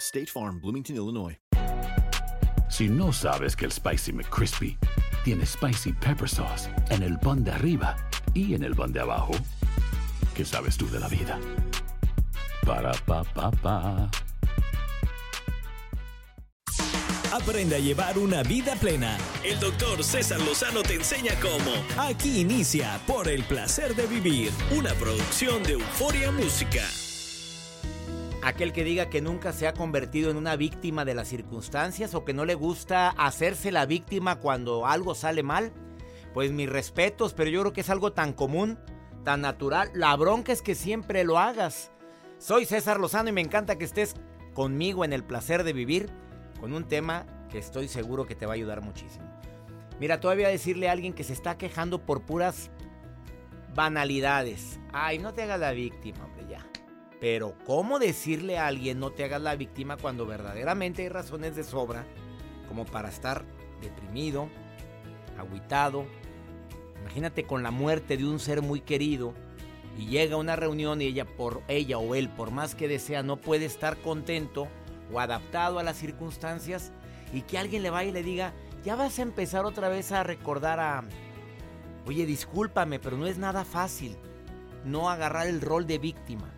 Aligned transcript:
State 0.00 0.26
Farm, 0.26 0.60
Bloomington, 0.60 0.96
Illinois. 0.96 1.38
Si 2.68 2.88
no 2.88 3.12
sabes 3.12 3.56
que 3.56 3.66
el 3.66 3.72
Spicy 3.72 4.12
McCrispy 4.12 4.78
tiene 5.24 5.44
Spicy 5.44 5.92
Pepper 5.92 6.28
Sauce 6.28 6.70
en 6.90 7.02
el 7.02 7.18
pan 7.18 7.44
de 7.44 7.50
arriba 7.50 7.96
y 8.32 8.54
en 8.54 8.62
el 8.62 8.74
pan 8.74 8.92
de 8.92 9.00
abajo, 9.00 9.32
¿qué 10.34 10.44
sabes 10.44 10.76
tú 10.76 10.88
de 10.88 11.00
la 11.00 11.08
vida? 11.08 11.38
Para, 12.64 12.92
pa, 12.92 13.24
pa, 13.24 13.50
pa. 13.50 14.10
Aprende 17.32 17.76
a 17.76 17.78
llevar 17.78 18.18
una 18.18 18.42
vida 18.42 18.74
plena. 18.76 19.16
El 19.44 19.60
doctor 19.60 20.02
César 20.02 20.40
Lozano 20.40 20.82
te 20.82 20.94
enseña 20.94 21.34
cómo. 21.40 21.72
Aquí 21.96 22.40
inicia 22.40 23.00
Por 23.06 23.28
el 23.28 23.44
placer 23.44 23.94
de 23.94 24.06
vivir, 24.06 24.50
una 24.76 24.94
producción 24.94 25.62
de 25.62 25.74
Euforia 25.74 26.32
Música. 26.32 26.82
Aquel 28.42 28.72
que 28.72 28.84
diga 28.84 29.10
que 29.10 29.20
nunca 29.20 29.52
se 29.52 29.66
ha 29.66 29.74
convertido 29.74 30.30
en 30.30 30.38
una 30.38 30.56
víctima 30.56 31.04
de 31.04 31.14
las 31.14 31.28
circunstancias 31.28 32.14
o 32.14 32.24
que 32.24 32.32
no 32.32 32.46
le 32.46 32.54
gusta 32.54 33.10
hacerse 33.10 33.70
la 33.70 33.84
víctima 33.84 34.36
cuando 34.36 34.86
algo 34.86 35.14
sale 35.14 35.42
mal, 35.42 35.72
pues 36.32 36.50
mis 36.50 36.68
respetos, 36.68 37.34
pero 37.34 37.50
yo 37.50 37.60
creo 37.60 37.72
que 37.74 37.82
es 37.82 37.90
algo 37.90 38.12
tan 38.12 38.32
común, 38.32 38.78
tan 39.24 39.42
natural. 39.42 39.90
La 39.94 40.16
bronca 40.16 40.52
es 40.52 40.62
que 40.62 40.74
siempre 40.74 41.22
lo 41.24 41.38
hagas. 41.38 41.92
Soy 42.38 42.64
César 42.64 42.98
Lozano 42.98 43.28
y 43.28 43.32
me 43.32 43.42
encanta 43.42 43.76
que 43.76 43.84
estés 43.84 44.14
conmigo 44.54 45.04
en 45.04 45.12
el 45.12 45.22
placer 45.22 45.62
de 45.62 45.74
vivir 45.74 46.08
con 46.58 46.72
un 46.72 46.88
tema 46.88 47.26
que 47.50 47.58
estoy 47.58 47.88
seguro 47.88 48.26
que 48.26 48.34
te 48.34 48.46
va 48.46 48.52
a 48.52 48.54
ayudar 48.54 48.80
muchísimo. 48.80 49.26
Mira, 49.98 50.18
todavía 50.18 50.48
decirle 50.48 50.88
a 50.88 50.92
alguien 50.92 51.12
que 51.12 51.24
se 51.24 51.34
está 51.34 51.58
quejando 51.58 52.06
por 52.06 52.22
puras 52.22 52.70
banalidades. 53.74 54.80
Ay, 54.92 55.18
no 55.18 55.34
te 55.34 55.42
hagas 55.42 55.60
la 55.60 55.72
víctima. 55.72 56.29
Pero 57.20 57.54
¿cómo 57.66 57.98
decirle 57.98 58.58
a 58.58 58.66
alguien 58.66 58.98
no 58.98 59.10
te 59.10 59.24
hagas 59.24 59.42
la 59.42 59.54
víctima 59.54 59.98
cuando 59.98 60.26
verdaderamente 60.26 61.02
hay 61.02 61.10
razones 61.10 61.54
de 61.54 61.64
sobra 61.64 62.06
como 62.66 62.86
para 62.86 63.10
estar 63.10 63.44
deprimido, 63.82 64.48
agüitado? 65.38 66.06
Imagínate 67.02 67.44
con 67.44 67.62
la 67.62 67.70
muerte 67.70 68.16
de 68.16 68.26
un 68.26 68.40
ser 68.40 68.62
muy 68.62 68.80
querido 68.80 69.34
y 69.98 70.06
llega 70.06 70.36
una 70.36 70.56
reunión 70.56 71.02
y 71.02 71.06
ella 71.06 71.26
por 71.26 71.62
ella 71.68 71.98
o 71.98 72.14
él 72.14 72.30
por 72.30 72.50
más 72.50 72.74
que 72.74 72.88
desea 72.88 73.22
no 73.22 73.36
puede 73.36 73.66
estar 73.66 73.98
contento 73.98 74.68
o 75.12 75.20
adaptado 75.20 75.78
a 75.78 75.82
las 75.82 75.98
circunstancias 75.98 76.90
y 77.34 77.42
que 77.42 77.58
alguien 77.58 77.82
le 77.82 77.90
vaya 77.90 78.08
y 78.08 78.12
le 78.12 78.22
diga, 78.22 78.54
"Ya 78.82 78.96
vas 78.96 79.18
a 79.18 79.22
empezar 79.22 79.66
otra 79.66 79.88
vez 79.88 80.10
a 80.12 80.22
recordar 80.22 80.80
a 80.80 81.04
Oye, 82.06 82.24
discúlpame, 82.24 82.98
pero 82.98 83.16
no 83.16 83.26
es 83.26 83.36
nada 83.36 83.64
fácil 83.64 84.16
no 84.84 85.10
agarrar 85.10 85.46
el 85.46 85.60
rol 85.60 85.86
de 85.86 85.98
víctima. 85.98 86.50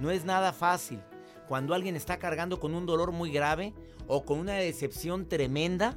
No 0.00 0.10
es 0.10 0.24
nada 0.24 0.52
fácil. 0.52 1.00
Cuando 1.46 1.74
alguien 1.74 1.94
está 1.94 2.18
cargando 2.18 2.58
con 2.58 2.74
un 2.74 2.86
dolor 2.86 3.12
muy 3.12 3.30
grave 3.30 3.74
o 4.06 4.24
con 4.24 4.38
una 4.38 4.54
decepción 4.54 5.28
tremenda 5.28 5.96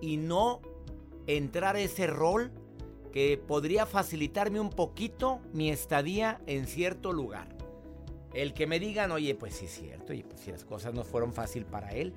y 0.00 0.16
no 0.16 0.60
entrar 1.26 1.76
a 1.76 1.80
ese 1.80 2.06
rol 2.06 2.50
que 3.12 3.36
podría 3.36 3.86
facilitarme 3.86 4.58
un 4.58 4.70
poquito 4.70 5.40
mi 5.52 5.70
estadía 5.70 6.40
en 6.46 6.66
cierto 6.66 7.12
lugar. 7.12 7.48
El 8.32 8.54
que 8.54 8.66
me 8.66 8.80
digan, 8.80 9.12
oye, 9.12 9.34
pues 9.34 9.54
sí 9.54 9.66
es 9.66 9.72
cierto, 9.72 10.12
oye, 10.12 10.24
pues 10.24 10.40
si 10.40 10.50
las 10.50 10.64
cosas 10.64 10.94
no 10.94 11.04
fueron 11.04 11.34
fácil 11.34 11.66
para 11.66 11.90
él. 11.90 12.14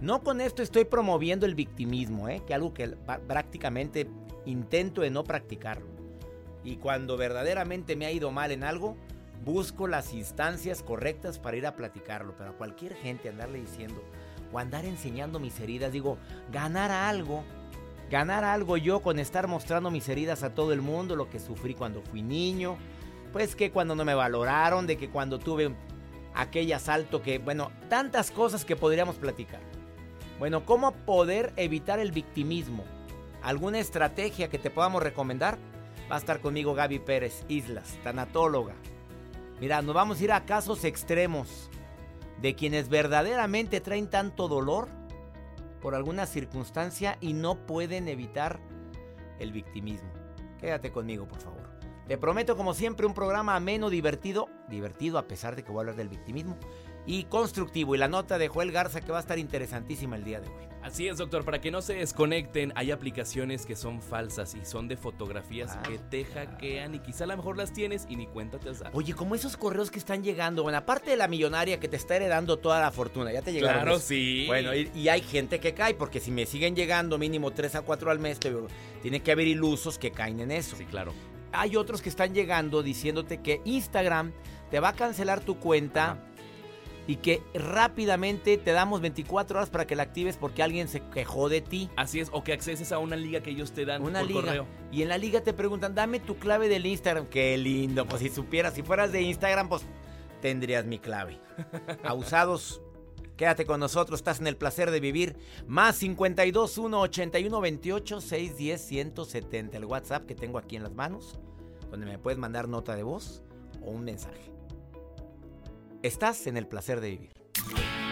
No 0.00 0.22
con 0.22 0.40
esto 0.40 0.62
estoy 0.62 0.84
promoviendo 0.84 1.46
el 1.46 1.54
victimismo, 1.54 2.28
¿eh? 2.28 2.42
que 2.46 2.54
algo 2.54 2.72
que 2.72 2.88
prácticamente 3.26 4.08
intento 4.46 5.00
de 5.00 5.10
no 5.10 5.24
practicarlo. 5.24 5.88
Y 6.64 6.76
cuando 6.76 7.16
verdaderamente 7.16 7.96
me 7.96 8.06
ha 8.06 8.12
ido 8.12 8.30
mal 8.30 8.52
en 8.52 8.62
algo, 8.62 8.96
busco 9.44 9.86
las 9.86 10.12
instancias 10.12 10.82
correctas 10.82 11.38
para 11.38 11.56
ir 11.56 11.66
a 11.66 11.76
platicarlo. 11.76 12.34
Pero 12.36 12.50
a 12.50 12.56
cualquier 12.56 12.94
gente 12.94 13.28
andarle 13.28 13.60
diciendo 13.60 14.02
o 14.52 14.58
andar 14.58 14.84
enseñando 14.84 15.38
mis 15.38 15.58
heridas, 15.60 15.92
digo, 15.92 16.18
ganar 16.50 16.90
algo. 16.90 17.44
Ganar 18.10 18.44
algo 18.44 18.76
yo 18.76 19.00
con 19.00 19.18
estar 19.18 19.48
mostrando 19.48 19.90
mis 19.90 20.06
heridas 20.08 20.42
a 20.42 20.54
todo 20.54 20.74
el 20.74 20.82
mundo, 20.82 21.16
lo 21.16 21.30
que 21.30 21.40
sufrí 21.40 21.74
cuando 21.74 22.02
fui 22.02 22.20
niño, 22.20 22.76
pues 23.32 23.56
que 23.56 23.70
cuando 23.70 23.94
no 23.94 24.04
me 24.04 24.14
valoraron, 24.14 24.86
de 24.86 24.98
que 24.98 25.08
cuando 25.08 25.38
tuve 25.38 25.74
aquel 26.34 26.70
asalto 26.74 27.22
que, 27.22 27.38
bueno, 27.38 27.70
tantas 27.88 28.30
cosas 28.30 28.66
que 28.66 28.76
podríamos 28.76 29.16
platicar. 29.16 29.60
Bueno, 30.38 30.66
¿cómo 30.66 30.92
poder 30.92 31.54
evitar 31.56 32.00
el 32.00 32.12
victimismo? 32.12 32.84
¿Alguna 33.42 33.78
estrategia 33.78 34.50
que 34.50 34.58
te 34.58 34.68
podamos 34.68 35.02
recomendar? 35.02 35.56
Va 36.10 36.16
a 36.16 36.18
estar 36.18 36.40
conmigo 36.40 36.74
Gaby 36.74 36.98
Pérez 36.98 37.44
Islas, 37.48 37.98
tanatóloga. 38.04 38.74
Mira, 39.62 39.80
nos 39.80 39.94
vamos 39.94 40.20
a 40.20 40.24
ir 40.24 40.32
a 40.32 40.44
casos 40.44 40.82
extremos 40.82 41.70
de 42.40 42.56
quienes 42.56 42.88
verdaderamente 42.88 43.80
traen 43.80 44.10
tanto 44.10 44.48
dolor 44.48 44.88
por 45.80 45.94
alguna 45.94 46.26
circunstancia 46.26 47.16
y 47.20 47.32
no 47.32 47.64
pueden 47.64 48.08
evitar 48.08 48.58
el 49.38 49.52
victimismo. 49.52 50.10
Quédate 50.58 50.90
conmigo, 50.90 51.28
por 51.28 51.38
favor. 51.38 51.70
Te 52.08 52.18
prometo, 52.18 52.56
como 52.56 52.74
siempre, 52.74 53.06
un 53.06 53.14
programa 53.14 53.54
ameno, 53.54 53.88
divertido, 53.88 54.48
divertido 54.68 55.16
a 55.16 55.28
pesar 55.28 55.54
de 55.54 55.62
que 55.62 55.70
voy 55.70 55.78
a 55.78 55.80
hablar 55.82 55.94
del 55.94 56.08
victimismo, 56.08 56.58
y 57.06 57.24
constructivo. 57.24 57.94
Y 57.94 57.98
la 57.98 58.08
nota 58.08 58.38
de 58.38 58.48
Joel 58.48 58.72
Garza 58.72 59.00
que 59.00 59.10
va 59.12 59.18
a 59.18 59.20
estar 59.20 59.38
interesantísima 59.38 60.16
el 60.16 60.24
día 60.24 60.40
de 60.40 60.48
hoy. 60.48 60.54
Así 60.82 61.06
es, 61.06 61.16
doctor, 61.16 61.44
para 61.44 61.60
que 61.60 61.70
no 61.70 61.80
se 61.80 61.94
desconecten, 61.94 62.72
hay 62.74 62.90
aplicaciones 62.90 63.66
que 63.66 63.76
son 63.76 64.02
falsas 64.02 64.56
y 64.56 64.64
son 64.64 64.88
de 64.88 64.96
fotografías 64.96 65.76
Ah. 65.76 65.82
que 65.82 65.98
te 65.98 66.24
hackean 66.24 66.96
y 66.96 66.98
quizá 66.98 67.22
a 67.22 67.28
lo 67.28 67.36
mejor 67.36 67.56
las 67.56 67.72
tienes 67.72 68.04
y 68.08 68.16
ni 68.16 68.26
cuenta 68.26 68.58
te 68.58 68.68
has 68.70 68.80
dado. 68.80 68.90
Oye, 68.98 69.14
como 69.14 69.36
esos 69.36 69.56
correos 69.56 69.92
que 69.92 70.00
están 70.00 70.24
llegando, 70.24 70.64
bueno, 70.64 70.78
aparte 70.78 71.10
de 71.12 71.16
la 71.16 71.28
millonaria 71.28 71.78
que 71.78 71.86
te 71.86 71.94
está 71.96 72.16
heredando 72.16 72.56
toda 72.58 72.80
la 72.80 72.90
fortuna, 72.90 73.32
ya 73.32 73.42
te 73.42 73.52
llegaron. 73.52 73.76
Claro, 73.82 73.92
esos? 73.92 74.02
sí. 74.08 74.44
Bueno, 74.48 74.74
y, 74.74 74.90
y 74.92 75.08
hay 75.08 75.20
gente 75.20 75.60
que 75.60 75.72
cae, 75.72 75.94
porque 75.94 76.18
si 76.18 76.32
me 76.32 76.46
siguen 76.46 76.74
llegando 76.74 77.16
mínimo 77.16 77.52
3 77.52 77.76
a 77.76 77.82
4 77.82 78.10
al 78.10 78.18
mes, 78.18 78.40
digo, 78.40 78.66
tiene 79.02 79.20
que 79.22 79.30
haber 79.30 79.46
ilusos 79.46 79.98
que 79.98 80.10
caen 80.10 80.40
en 80.40 80.50
eso. 80.50 80.74
Sí, 80.76 80.84
claro. 80.86 81.12
Hay 81.52 81.76
otros 81.76 82.02
que 82.02 82.08
están 82.08 82.34
llegando 82.34 82.82
diciéndote 82.82 83.40
que 83.40 83.60
Instagram 83.64 84.32
te 84.70 84.80
va 84.80 84.88
a 84.88 84.92
cancelar 84.94 85.40
tu 85.40 85.58
cuenta 85.60 86.18
y 87.06 87.16
que 87.16 87.42
rápidamente 87.54 88.56
te 88.58 88.72
damos 88.72 89.00
24 89.00 89.58
horas 89.58 89.70
para 89.70 89.86
que 89.86 89.96
la 89.96 90.04
actives 90.04 90.36
porque 90.36 90.62
alguien 90.62 90.88
se 90.88 91.00
quejó 91.00 91.48
de 91.48 91.60
ti. 91.60 91.90
Así 91.96 92.20
es, 92.20 92.28
o 92.32 92.44
que 92.44 92.52
acceses 92.52 92.92
a 92.92 92.98
una 92.98 93.16
liga 93.16 93.40
que 93.42 93.50
ellos 93.50 93.72
te 93.72 93.84
dan 93.84 94.02
Una 94.02 94.20
por 94.20 94.28
liga. 94.28 94.40
correo. 94.40 94.66
Y 94.92 95.02
en 95.02 95.08
la 95.08 95.18
liga 95.18 95.40
te 95.42 95.52
preguntan, 95.52 95.94
dame 95.94 96.20
tu 96.20 96.36
clave 96.36 96.68
del 96.68 96.86
Instagram. 96.86 97.26
Qué 97.26 97.56
lindo, 97.58 98.06
pues 98.06 98.22
si 98.22 98.28
supieras, 98.28 98.74
si 98.74 98.82
fueras 98.82 99.10
de 99.10 99.22
Instagram, 99.22 99.68
pues 99.68 99.82
tendrías 100.40 100.84
mi 100.84 100.98
clave. 100.98 101.38
Abusados, 102.04 102.80
quédate 103.36 103.64
con 103.66 103.80
nosotros, 103.80 104.20
estás 104.20 104.40
en 104.40 104.46
el 104.46 104.56
placer 104.56 104.90
de 104.90 105.00
vivir. 105.00 105.36
Más 105.66 105.96
52 105.96 106.78
1 106.78 107.00
81 107.00 107.60
28 107.60 108.20
610 108.20 108.80
170. 108.80 109.76
El 109.76 109.84
WhatsApp 109.86 110.26
que 110.26 110.34
tengo 110.34 110.58
aquí 110.58 110.76
en 110.76 110.84
las 110.84 110.92
manos, 110.94 111.40
donde 111.90 112.06
me 112.06 112.18
puedes 112.18 112.38
mandar 112.38 112.68
nota 112.68 112.94
de 112.94 113.02
voz 113.02 113.42
o 113.82 113.90
un 113.90 114.04
mensaje. 114.04 114.51
Estás 116.02 116.48
en 116.48 116.56
el 116.56 116.66
placer 116.66 117.00
de 117.00 117.10
vivir. 117.10 117.30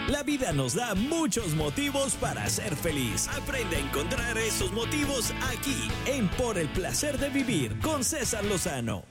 La 0.07 0.23
vida 0.23 0.53
nos 0.53 0.75
da 0.75 0.95
muchos 0.95 1.57
motivos 1.57 2.15
para 2.15 2.49
ser 2.49 2.77
feliz. 2.77 3.27
Aprende 3.27 3.77
a 3.77 3.81
encontrar 3.81 4.39
esos 4.39 4.71
motivos 4.71 5.35
aquí 5.53 5.89
en 6.07 6.29
Por 6.29 6.57
el 6.57 6.69
placer 6.69 7.19
de 7.19 7.31
vivir 7.31 7.81
con 7.81 8.05
César 8.05 8.45
Lozano. 8.45 9.03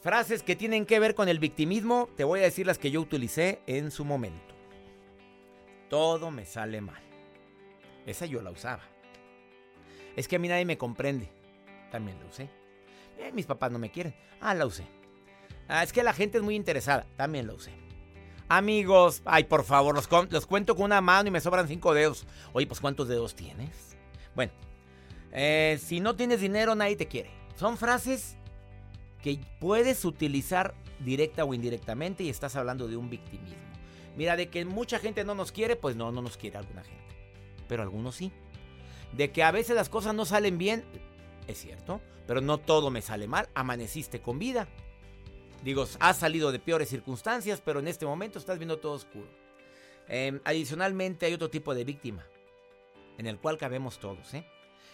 Frases 0.00 0.44
que 0.44 0.54
tienen 0.54 0.86
que 0.86 1.00
ver 1.00 1.16
con 1.16 1.28
el 1.28 1.40
victimismo, 1.40 2.08
te 2.16 2.22
voy 2.22 2.38
a 2.38 2.44
decir 2.44 2.68
las 2.68 2.78
que 2.78 2.92
yo 2.92 3.00
utilicé 3.00 3.62
en 3.66 3.90
su 3.90 4.04
momento. 4.04 4.54
Todo 5.90 6.30
me 6.30 6.46
sale 6.46 6.80
mal. 6.80 7.02
Esa 8.06 8.26
yo 8.26 8.42
la 8.42 8.52
usaba. 8.52 8.84
Es 10.14 10.28
que 10.28 10.36
a 10.36 10.38
mí 10.38 10.46
nadie 10.46 10.64
me 10.64 10.78
comprende. 10.78 11.30
También 11.90 12.20
la 12.20 12.26
usé. 12.26 12.48
Eh, 13.18 13.32
mis 13.32 13.46
papás 13.46 13.72
no 13.72 13.80
me 13.80 13.90
quieren. 13.90 14.14
Ah, 14.40 14.54
la 14.54 14.66
usé. 14.66 14.86
Ah, 15.66 15.82
es 15.82 15.92
que 15.92 16.04
la 16.04 16.12
gente 16.12 16.38
es 16.38 16.44
muy 16.44 16.54
interesada. 16.54 17.06
También 17.16 17.48
la 17.48 17.54
usé. 17.54 17.83
Amigos, 18.48 19.22
ay, 19.24 19.44
por 19.44 19.64
favor, 19.64 19.94
los, 19.94 20.46
cuento 20.46 20.76
con 20.76 20.84
una 20.84 21.00
mano 21.00 21.28
y 21.28 21.30
me 21.30 21.40
sobran 21.40 21.66
cinco 21.66 21.94
dedos. 21.94 22.26
Oye, 22.52 22.66
pues 22.66 22.80
¿cuántos 22.80 23.08
dedos 23.08 23.34
tienes? 23.34 23.96
Bueno, 24.34 24.52
eh, 25.32 25.78
si 25.82 26.00
no 26.00 26.14
tienes 26.14 26.40
dinero, 26.40 26.74
nadie 26.74 26.96
te 26.96 27.08
quiere. 27.08 27.30
Son 27.56 27.78
frases 27.78 28.36
que 29.22 29.40
puedes 29.60 30.04
utilizar 30.04 30.74
directa 31.00 31.44
o 31.44 31.54
indirectamente 31.54 32.22
y 32.22 32.28
estás 32.28 32.54
hablando 32.56 32.86
de 32.86 32.96
un 32.96 33.08
victimismo. 33.08 33.64
Mira, 34.16 34.36
de 34.36 34.48
que 34.48 34.64
mucha 34.64 34.98
gente 34.98 35.24
no 35.24 35.34
nos 35.34 35.50
quiere, 35.50 35.76
pues 35.76 35.96
no, 35.96 36.12
no 36.12 36.22
nos 36.22 36.36
quiere 36.36 36.58
alguna 36.58 36.84
gente. 36.84 37.02
Pero 37.66 37.82
algunos 37.82 38.14
sí. 38.14 38.30
De 39.12 39.32
que 39.32 39.42
a 39.42 39.50
veces 39.50 39.74
las 39.74 39.88
cosas 39.88 40.14
no 40.14 40.24
salen 40.24 40.58
bien, 40.58 40.84
es 41.46 41.58
cierto, 41.58 42.00
pero 42.26 42.40
no 42.40 42.58
todo 42.58 42.90
me 42.90 43.02
sale 43.02 43.26
mal. 43.26 43.48
Amaneciste 43.54 44.20
con 44.20 44.38
vida. 44.38 44.68
Digo, 45.64 45.86
has 45.98 46.18
salido 46.18 46.52
de 46.52 46.58
peores 46.58 46.90
circunstancias, 46.90 47.62
pero 47.64 47.80
en 47.80 47.88
este 47.88 48.04
momento 48.04 48.38
estás 48.38 48.58
viendo 48.58 48.78
todo 48.78 48.92
oscuro. 48.92 49.30
Eh, 50.08 50.38
adicionalmente 50.44 51.24
hay 51.24 51.32
otro 51.32 51.48
tipo 51.48 51.74
de 51.74 51.84
víctima, 51.84 52.22
en 53.16 53.26
el 53.26 53.38
cual 53.38 53.56
cabemos 53.56 53.98
todos. 53.98 54.34
¿eh? 54.34 54.46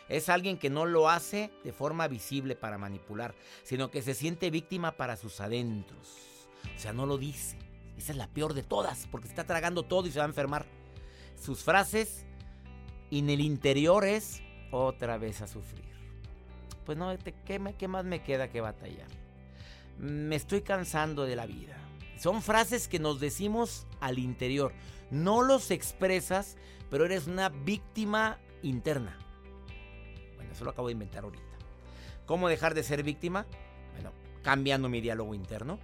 Es 0.09 0.29
alguien 0.29 0.59
que 0.59 0.71
no 0.71 0.87
lo 0.87 1.09
hace 1.11 1.51
de 1.65 1.73
forma 1.73 2.07
visible 2.07 2.55
para 2.55 2.79
manipular, 2.79 3.35
sino 3.65 3.91
que 3.91 4.01
se 4.01 4.15
siente 4.15 4.49
víctima 4.51 4.93
para 4.93 5.17
sus 5.17 5.41
adentros. 5.41 6.49
O 6.77 6.79
sea, 6.79 6.93
no 6.93 7.05
lo 7.05 7.19
dice. 7.19 7.59
Esa 7.99 8.13
es 8.13 8.19
la 8.19 8.29
peor 8.29 8.55
de 8.55 8.63
todas, 8.63 9.09
porque 9.11 9.27
está 9.27 9.43
tragando 9.43 9.83
todo 9.83 10.07
y 10.07 10.13
se 10.13 10.21
va 10.21 10.25
a 10.25 10.29
enfermar. 10.29 10.67
Sus 11.35 11.65
frases 11.65 12.25
y 13.11 13.19
en 13.19 13.31
el 13.31 13.41
interior 13.41 14.05
es 14.05 14.41
otra 14.71 15.19
vez 15.19 15.41
a 15.41 15.49
sufrir. 15.49 15.91
Pues 16.87 16.97
no, 16.97 17.13
¿qué, 17.45 17.75
qué 17.77 17.89
más 17.89 18.05
me 18.05 18.23
queda 18.23 18.49
que 18.49 18.61
batallar? 18.61 19.20
Me 20.01 20.35
estoy 20.37 20.63
cansando 20.63 21.27
de 21.27 21.37
la 21.37 21.45
vida. 21.45 21.77
Son 22.19 22.41
frases 22.41 22.89
que 22.89 22.99
nos 22.99 23.21
decimos 23.21 23.87
al 24.01 24.19
interior. 24.19 24.73
No 25.11 25.43
los 25.43 25.71
expresas, 25.71 26.57
pero 26.89 27.05
eres 27.05 27.27
una 27.27 27.51
víctima 27.51 28.39
interna. 28.63 29.19
Bueno, 30.37 30.53
eso 30.53 30.65
lo 30.65 30.71
acabo 30.71 30.89
de 30.89 30.93
inventar 30.95 31.25
ahorita. 31.25 31.45
¿Cómo 32.25 32.49
dejar 32.49 32.73
de 32.73 32.83
ser 32.83 33.03
víctima? 33.03 33.47
Bueno, 33.93 34.13
cambiando 34.43 34.89
mi 34.89 35.03
diálogo 35.03 35.35
interno. 35.35 35.79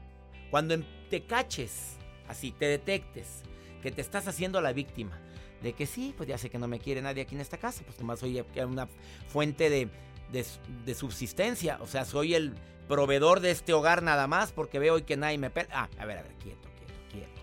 Cuando 0.51 0.73
em- 0.73 0.85
te 1.11 1.27
caches, 1.27 1.97
así, 2.27 2.53
te 2.53 2.65
detectes, 2.67 3.43
que 3.83 3.91
te 3.91 4.01
estás 4.01 4.29
haciendo 4.29 4.63
la 4.63 4.73
víctima, 4.73 5.21
de 5.63 5.75
que 5.75 5.85
sí, 5.85 6.15
pues 6.17 6.27
ya 6.27 6.39
sé 6.39 6.49
que 6.49 6.59
no 6.59 6.69
me 6.69 6.79
quiere 6.79 7.03
nadie 7.03 7.23
aquí 7.23 7.35
en 7.35 7.43
esta 7.43 7.59
casa, 7.59 7.83
pues 7.85 8.01
nomás 8.01 8.21
soy 8.21 8.43
una 8.67 8.89
fuente 9.29 9.69
de, 9.69 9.91
de, 10.33 10.47
de 10.87 10.95
subsistencia, 10.95 11.79
o 11.83 11.87
sea, 11.87 12.07
soy 12.07 12.35
el 12.35 12.55
proveedor 12.89 13.41
de 13.41 13.51
este 13.51 13.73
hogar 13.73 14.03
nada 14.03 14.27
más 14.27 14.53
porque 14.53 14.79
veo 14.79 15.05
que 15.05 15.17
nadie 15.17 15.39
me 15.39 15.51
pela. 15.51 15.69
Ah, 15.73 15.89
a 15.99 16.05
ver, 16.05 16.19
a 16.19 16.23
ver, 16.23 16.33
quieto, 16.35 16.69
quieto, 16.77 16.95
quieto. 17.11 17.41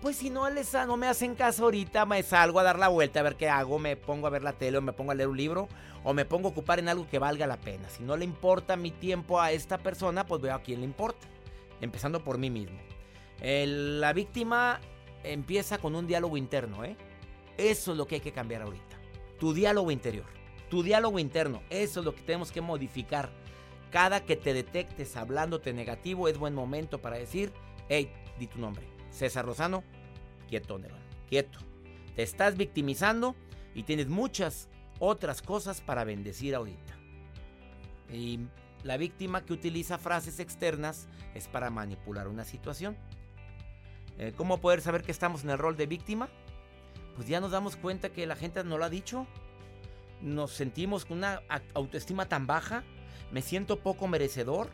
Pues 0.00 0.16
si 0.16 0.30
no, 0.30 0.48
les, 0.50 0.72
no 0.72 0.96
me 0.96 1.06
hacen 1.06 1.34
caso 1.34 1.64
ahorita, 1.64 2.06
me 2.06 2.22
salgo 2.22 2.60
a 2.60 2.62
dar 2.62 2.78
la 2.78 2.88
vuelta 2.88 3.20
a 3.20 3.22
ver 3.22 3.36
qué 3.36 3.48
hago, 3.48 3.78
me 3.78 3.96
pongo 3.96 4.26
a 4.26 4.30
ver 4.30 4.42
la 4.42 4.52
tele 4.52 4.78
o 4.78 4.82
me 4.82 4.92
pongo 4.92 5.12
a 5.12 5.14
leer 5.14 5.28
un 5.28 5.36
libro 5.36 5.68
o 6.04 6.12
me 6.12 6.24
pongo 6.24 6.48
a 6.48 6.50
ocupar 6.52 6.78
en 6.78 6.88
algo 6.88 7.08
que 7.08 7.18
valga 7.18 7.46
la 7.46 7.56
pena. 7.56 7.88
Si 7.88 8.02
no 8.02 8.16
le 8.16 8.24
importa 8.24 8.76
mi 8.76 8.90
tiempo 8.90 9.40
a 9.40 9.52
esta 9.52 9.78
persona, 9.78 10.24
pues 10.26 10.40
veo 10.40 10.54
a 10.54 10.62
quién 10.62 10.80
le 10.80 10.86
importa. 10.86 11.26
Empezando 11.80 12.22
por 12.22 12.38
mí 12.38 12.48
mismo. 12.50 12.78
La 13.42 14.12
víctima 14.12 14.80
empieza 15.24 15.78
con 15.78 15.94
un 15.94 16.06
diálogo 16.06 16.36
interno, 16.36 16.84
¿eh? 16.84 16.96
Eso 17.58 17.92
es 17.92 17.98
lo 17.98 18.06
que 18.06 18.16
hay 18.16 18.20
que 18.20 18.32
cambiar 18.32 18.62
ahorita. 18.62 18.96
Tu 19.40 19.52
diálogo 19.52 19.90
interior. 19.90 20.26
Tu 20.70 20.82
diálogo 20.82 21.18
interno. 21.18 21.62
Eso 21.68 22.00
es 22.00 22.06
lo 22.06 22.14
que 22.14 22.22
tenemos 22.22 22.52
que 22.52 22.60
modificar. 22.60 23.30
Cada 23.90 24.24
que 24.24 24.36
te 24.36 24.52
detectes 24.52 25.16
hablándote 25.16 25.72
negativo 25.72 26.28
es 26.28 26.38
buen 26.38 26.54
momento 26.54 27.00
para 27.00 27.16
decir, 27.16 27.52
hey, 27.88 28.10
di 28.38 28.46
tu 28.46 28.58
nombre. 28.58 28.86
César 29.10 29.46
Rosano, 29.46 29.84
quieto, 30.48 30.78
Nerón. 30.78 31.00
Quieto. 31.28 31.58
Te 32.14 32.22
estás 32.22 32.56
victimizando 32.56 33.34
y 33.74 33.84
tienes 33.84 34.08
muchas 34.08 34.68
otras 34.98 35.42
cosas 35.42 35.80
para 35.80 36.04
bendecir 36.04 36.54
ahorita. 36.54 36.96
Y 38.12 38.40
la 38.82 38.96
víctima 38.96 39.44
que 39.44 39.52
utiliza 39.52 39.98
frases 39.98 40.38
externas 40.40 41.08
es 41.34 41.48
para 41.48 41.70
manipular 41.70 42.28
una 42.28 42.44
situación. 42.44 42.96
Eh, 44.18 44.32
¿Cómo 44.36 44.60
poder 44.60 44.80
saber 44.80 45.02
que 45.02 45.12
estamos 45.12 45.44
en 45.44 45.50
el 45.50 45.58
rol 45.58 45.76
de 45.76 45.86
víctima? 45.86 46.28
Pues 47.16 47.28
ya 47.28 47.40
nos 47.40 47.50
damos 47.50 47.76
cuenta 47.76 48.10
que 48.10 48.26
la 48.26 48.36
gente 48.36 48.62
nos 48.64 48.78
lo 48.78 48.84
ha 48.84 48.90
dicho. 48.90 49.26
Nos 50.22 50.52
sentimos 50.52 51.04
con 51.04 51.18
una 51.18 51.42
autoestima 51.74 52.26
tan 52.28 52.46
baja. 52.46 52.84
Me 53.30 53.42
siento 53.42 53.80
poco 53.80 54.08
merecedor. 54.08 54.70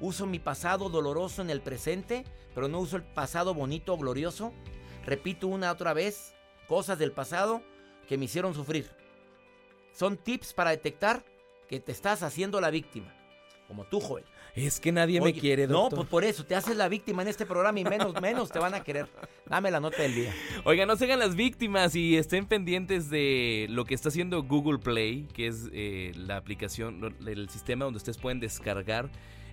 Uso 0.00 0.26
mi 0.26 0.38
pasado 0.38 0.88
doloroso 0.88 1.42
en 1.42 1.50
el 1.50 1.60
presente, 1.60 2.24
pero 2.54 2.68
no 2.68 2.80
uso 2.80 2.96
el 2.96 3.02
pasado 3.02 3.54
bonito 3.54 3.94
o 3.94 3.98
glorioso. 3.98 4.52
Repito 5.04 5.46
una 5.46 5.70
otra 5.70 5.92
vez 5.92 6.34
cosas 6.68 6.98
del 6.98 7.12
pasado 7.12 7.62
que 8.08 8.16
me 8.16 8.24
hicieron 8.24 8.54
sufrir. 8.54 8.90
Son 9.92 10.16
tips 10.16 10.54
para 10.54 10.70
detectar 10.70 11.24
que 11.68 11.80
te 11.80 11.92
estás 11.92 12.22
haciendo 12.22 12.60
la 12.60 12.70
víctima. 12.70 13.14
Como 13.70 13.84
tú, 13.84 14.00
Joel. 14.00 14.24
Es 14.56 14.80
que 14.80 14.90
nadie 14.90 15.20
me 15.20 15.32
quiere, 15.32 15.68
No, 15.68 15.90
pues 15.90 16.08
por 16.08 16.24
eso, 16.24 16.44
te 16.44 16.56
haces 16.56 16.76
la 16.76 16.88
víctima 16.88 17.22
en 17.22 17.28
este 17.28 17.46
programa 17.46 17.78
y 17.78 17.84
menos, 17.84 18.20
menos 18.20 18.50
te 18.50 18.58
van 18.58 18.74
a 18.74 18.82
querer. 18.82 19.06
Dame 19.46 19.70
la 19.70 19.78
nota 19.78 20.02
del 20.02 20.12
día. 20.12 20.34
Oigan, 20.64 20.88
no 20.88 20.96
se 20.96 21.04
hagan 21.04 21.20
las 21.20 21.36
víctimas 21.36 21.94
y 21.94 22.16
estén 22.16 22.46
pendientes 22.46 23.10
de 23.10 23.68
lo 23.70 23.84
que 23.84 23.94
está 23.94 24.08
haciendo 24.08 24.42
Google 24.42 24.80
Play, 24.80 25.28
que 25.32 25.46
es 25.46 25.68
eh, 25.72 26.10
la 26.16 26.36
aplicación, 26.36 27.14
el 27.24 27.48
sistema 27.48 27.84
donde 27.84 27.98
ustedes 27.98 28.18
pueden 28.18 28.40
descargar 28.40 29.08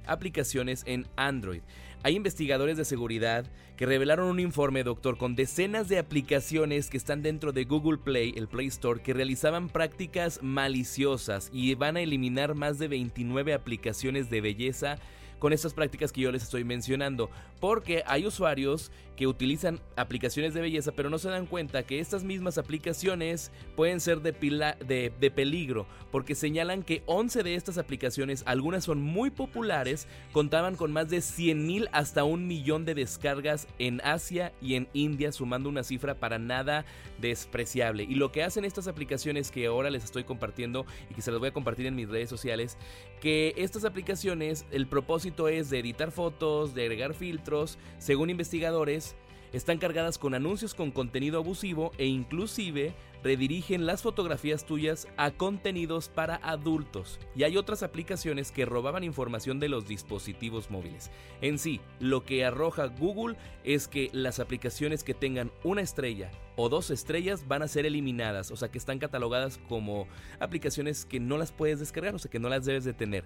aplicaciones 0.08 0.81
en 0.88 1.06
Android. 1.16 1.62
Hay 2.04 2.16
investigadores 2.16 2.78
de 2.78 2.86
seguridad 2.86 3.46
que 3.76 3.86
revelaron 3.86 4.28
un 4.30 4.40
informe, 4.40 4.84
doctor, 4.84 5.18
con 5.18 5.36
decenas 5.36 5.90
de 5.90 6.00
aplicaciones 6.00 6.90
que 6.90 6.98
están 6.98 7.22
dentro 7.22 7.52
de 7.52 7.66
Google 7.66 7.98
Play, 7.98 8.34
el 8.38 8.48
Play 8.48 8.68
Store, 8.68 9.02
que 9.02 9.14
realizaban 9.14 9.68
prácticas 9.68 10.40
maliciosas 10.42 11.50
y 11.52 11.74
van 11.76 11.98
a 11.98 12.02
eliminar 12.02 12.56
más 12.56 12.80
de 12.80 12.88
29 12.88 13.54
aplicaciones 13.54 14.30
de 14.30 14.42
belleza 14.42 15.00
con 15.40 15.54
estas 15.54 15.74
prácticas 15.74 16.12
que 16.12 16.22
yo 16.22 16.32
les 16.32 16.44
estoy 16.44 16.64
mencionando. 16.64 17.30
Porque 17.60 18.04
hay 18.06 18.26
usuarios 18.26 18.92
que 19.18 19.28
utilizan 19.28 19.81
aplicaciones 19.98 20.54
de 20.54 20.62
belleza, 20.62 20.94
pero 20.94 21.10
no 21.10 21.18
se 21.18 21.30
dan 21.30 21.48
cuenta 21.48 21.84
que 21.84 22.00
estas 22.00 22.24
mismas 22.24 22.58
aplicaciones 22.58 23.52
pueden 23.75 24.00
ser 24.00 24.22
de, 24.22 24.31
pila- 24.31 24.78
de, 24.78 25.12
de 25.19 25.31
peligro, 25.31 25.88
porque 26.12 26.36
señalan 26.36 26.84
que 26.84 27.03
11 27.08 27.44
de 27.44 27.56
estas 27.56 27.77
aplicaciones, 27.77 28.44
algunas 28.46 28.86
son 28.86 29.01
muy 29.01 29.32
populares, 29.32 30.08
contaban 30.32 30.75
con 30.75 30.94
más 30.94 31.10
de 31.10 31.22
100 31.22 31.65
mil 31.65 31.89
hasta 31.91 32.24
un 32.24 32.48
millón 32.48 32.86
de 32.86 32.94
descargas 32.96 33.68
en 33.80 34.00
Asia 34.03 34.53
y 34.62 34.75
en 34.75 34.88
India, 34.94 35.32
sumando 35.32 35.68
una 35.68 35.84
cifra 35.84 36.15
para 36.15 36.38
nada 36.38 36.86
despreciable. 37.20 38.03
Y 38.03 38.15
lo 38.15 38.32
que 38.32 38.44
hacen 38.44 38.65
estas 38.65 38.88
aplicaciones 38.88 39.50
que 39.51 39.65
ahora 39.65 39.89
les 39.89 40.03
estoy 40.03 40.24
compartiendo 40.24 40.86
y 41.10 41.15
que 41.15 41.22
se 41.24 41.32
las 41.32 41.39
voy 41.39 41.50
a 41.50 41.53
compartir 41.53 41.88
en 41.88 41.96
mis 41.96 42.08
redes 42.08 42.30
sociales, 42.30 42.77
que 43.20 43.56
estas 43.58 43.84
aplicaciones, 43.84 44.65
el 44.72 44.86
propósito 44.86 45.48
es 45.48 45.72
de 45.72 45.80
editar 45.80 46.12
fotos, 46.12 46.75
de 46.75 46.84
agregar 46.84 47.15
filtros, 47.15 47.80
según 47.98 48.30
investigadores, 48.30 49.07
están 49.54 49.77
cargadas 49.77 50.18
con 50.18 50.34
anuncios 50.34 50.74
con 50.74 50.92
contenido 50.92 51.39
abusivo 51.39 51.92
e 51.98 52.06
inclusive 52.06 52.94
redirigen 53.24 53.86
las 53.86 54.04
fotografías 54.04 54.66
tuyas 54.66 55.08
a 55.18 55.32
contenidos 55.32 56.10
para 56.10 56.36
adultos. 56.38 57.20
Y 57.36 57.44
hay 57.44 57.58
otras 57.58 57.84
aplicaciones 57.84 58.51
que 58.51 58.66
robaban 58.66 59.04
información 59.04 59.60
de 59.60 59.70
los 59.70 59.88
dispositivos 59.88 60.70
móviles. 60.70 61.12
En 61.42 61.60
sí, 61.60 61.82
lo 62.00 62.24
que 62.24 62.46
arroja 62.46 62.86
Google 62.86 63.36
es 63.63 63.88
que 63.88 64.10
las 64.13 64.39
aplicaciones 64.39 65.04
que 65.04 65.13
tengan 65.13 65.51
una 65.63 65.82
estrella 65.82 66.32
o 66.56 66.70
dos 66.70 66.89
estrellas 66.89 67.48
van 67.48 67.62
a 67.62 67.68
ser 67.68 67.86
eliminadas, 67.86 68.51
o 68.51 68.56
sea 68.56 68.70
que 68.70 68.77
están 68.77 69.00
catalogadas 69.00 69.60
como 69.68 70.08
aplicaciones 70.39 71.06
que 71.06 71.20
no 71.20 71.38
las 71.38 71.51
puedes 71.51 71.80
descargar, 71.80 72.16
o 72.16 72.20
sea 72.20 72.32
que 72.32 72.39
no 72.39 72.50
las 72.50 72.66
debes 72.66 72.84
de 72.84 72.94
tener. 72.94 73.25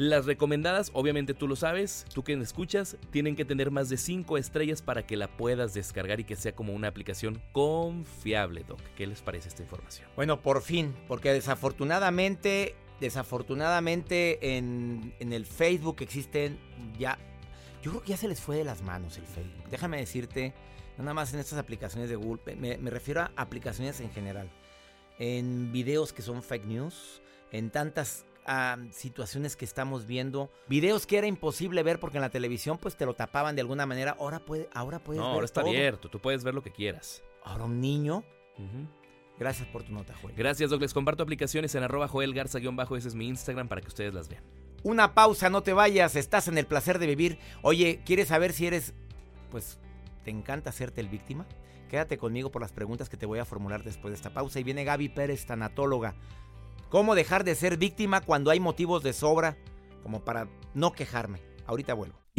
Las 0.00 0.24
recomendadas, 0.24 0.90
obviamente 0.94 1.34
tú 1.34 1.46
lo 1.46 1.56
sabes, 1.56 2.06
tú 2.14 2.24
que 2.24 2.32
escuchas, 2.32 2.96
tienen 3.10 3.36
que 3.36 3.44
tener 3.44 3.70
más 3.70 3.90
de 3.90 3.98
5 3.98 4.38
estrellas 4.38 4.80
para 4.80 5.06
que 5.06 5.14
la 5.14 5.28
puedas 5.28 5.74
descargar 5.74 6.20
y 6.20 6.24
que 6.24 6.36
sea 6.36 6.52
como 6.52 6.72
una 6.72 6.88
aplicación 6.88 7.42
confiable, 7.52 8.64
Doc. 8.66 8.80
¿Qué 8.96 9.06
les 9.06 9.20
parece 9.20 9.50
esta 9.50 9.62
información? 9.62 10.08
Bueno, 10.16 10.40
por 10.40 10.62
fin, 10.62 10.96
porque 11.06 11.34
desafortunadamente, 11.34 12.76
desafortunadamente 12.98 14.56
en, 14.56 15.12
en 15.18 15.34
el 15.34 15.44
Facebook 15.44 15.96
existen 16.00 16.58
ya, 16.98 17.18
yo 17.82 17.90
creo 17.90 18.02
que 18.02 18.08
ya 18.08 18.16
se 18.16 18.28
les 18.28 18.40
fue 18.40 18.56
de 18.56 18.64
las 18.64 18.80
manos 18.80 19.18
el 19.18 19.26
Facebook. 19.26 19.68
Déjame 19.70 19.98
decirte, 19.98 20.54
nada 20.96 21.12
más 21.12 21.34
en 21.34 21.40
estas 21.40 21.58
aplicaciones 21.58 22.08
de 22.08 22.16
Google, 22.16 22.56
me, 22.56 22.78
me 22.78 22.88
refiero 22.88 23.20
a 23.20 23.32
aplicaciones 23.36 24.00
en 24.00 24.10
general, 24.12 24.48
en 25.18 25.72
videos 25.72 26.14
que 26.14 26.22
son 26.22 26.42
fake 26.42 26.64
news, 26.64 27.20
en 27.52 27.68
tantas 27.68 28.24
situaciones 28.92 29.54
que 29.56 29.64
estamos 29.64 30.06
viendo, 30.06 30.50
videos 30.68 31.06
que 31.06 31.18
era 31.18 31.26
imposible 31.26 31.82
ver 31.82 32.00
porque 32.00 32.18
en 32.18 32.22
la 32.22 32.30
televisión 32.30 32.78
pues 32.78 32.96
te 32.96 33.06
lo 33.06 33.14
tapaban 33.14 33.54
de 33.54 33.60
alguna 33.62 33.86
manera, 33.86 34.16
ahora 34.18 34.40
puede, 34.40 34.68
ahora 34.72 34.98
puedes 34.98 35.20
No, 35.20 35.26
ver 35.26 35.34
ahora 35.34 35.44
está 35.44 35.60
todo. 35.60 35.70
abierto, 35.70 36.08
tú 36.08 36.18
puedes 36.20 36.42
ver 36.44 36.54
lo 36.54 36.62
que 36.62 36.72
quieras. 36.72 37.22
Ahora 37.44 37.64
un 37.64 37.80
niño. 37.80 38.24
Gracias 39.38 39.66
por 39.68 39.82
tu 39.84 39.92
nota, 39.92 40.14
Joel. 40.20 40.34
Gracias, 40.36 40.68
Doc. 40.68 40.82
Les 40.82 40.92
comparto 40.92 41.22
aplicaciones 41.22 41.74
en 41.74 41.82
arroba 41.82 42.08
Joel 42.08 42.34
Garza-bajo. 42.34 42.96
Ese 42.96 43.08
es 43.08 43.14
mi 43.14 43.26
Instagram 43.26 43.68
para 43.68 43.80
que 43.80 43.88
ustedes 43.88 44.12
las 44.12 44.28
vean. 44.28 44.44
Una 44.82 45.14
pausa, 45.14 45.48
no 45.48 45.62
te 45.62 45.72
vayas, 45.72 46.14
estás 46.16 46.48
en 46.48 46.58
el 46.58 46.66
placer 46.66 46.98
de 46.98 47.06
vivir. 47.06 47.38
Oye, 47.62 48.02
¿quieres 48.04 48.28
saber 48.28 48.52
si 48.52 48.66
eres, 48.66 48.92
pues, 49.50 49.78
te 50.24 50.30
encanta 50.30 50.68
hacerte 50.70 51.00
el 51.00 51.08
víctima? 51.08 51.46
Quédate 51.88 52.18
conmigo 52.18 52.50
por 52.50 52.60
las 52.60 52.72
preguntas 52.72 53.08
que 53.08 53.16
te 53.16 53.24
voy 53.26 53.38
a 53.38 53.44
formular 53.46 53.82
después 53.82 54.12
de 54.12 54.16
esta 54.16 54.30
pausa. 54.30 54.60
Y 54.60 54.64
viene 54.64 54.84
Gaby 54.84 55.08
Pérez, 55.08 55.46
tanatóloga. 55.46 56.14
¿Cómo 56.90 57.14
dejar 57.14 57.44
de 57.44 57.54
ser 57.54 57.76
víctima 57.76 58.20
cuando 58.20 58.50
hay 58.50 58.58
motivos 58.58 59.04
de 59.04 59.12
sobra 59.12 59.56
como 60.02 60.24
para 60.24 60.48
no 60.74 60.92
quejarme? 60.92 61.40
Ahorita 61.64 61.94
vuelvo. 61.94 62.18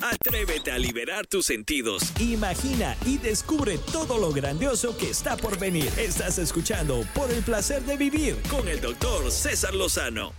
Atrévete 0.00 0.72
a 0.72 0.78
liberar 0.78 1.26
tus 1.26 1.46
sentidos. 1.46 2.18
Imagina 2.20 2.96
y 3.04 3.18
descubre 3.18 3.78
todo 3.92 4.18
lo 4.18 4.32
grandioso 4.32 4.96
que 4.96 5.10
está 5.10 5.36
por 5.36 5.58
venir. 5.58 5.90
Estás 5.98 6.38
escuchando 6.38 7.04
Por 7.14 7.30
el 7.30 7.42
placer 7.42 7.82
de 7.82 7.96
vivir 7.96 8.36
con 8.50 8.66
el 8.68 8.80
doctor 8.80 9.30
César 9.30 9.74
Lozano. 9.74 10.32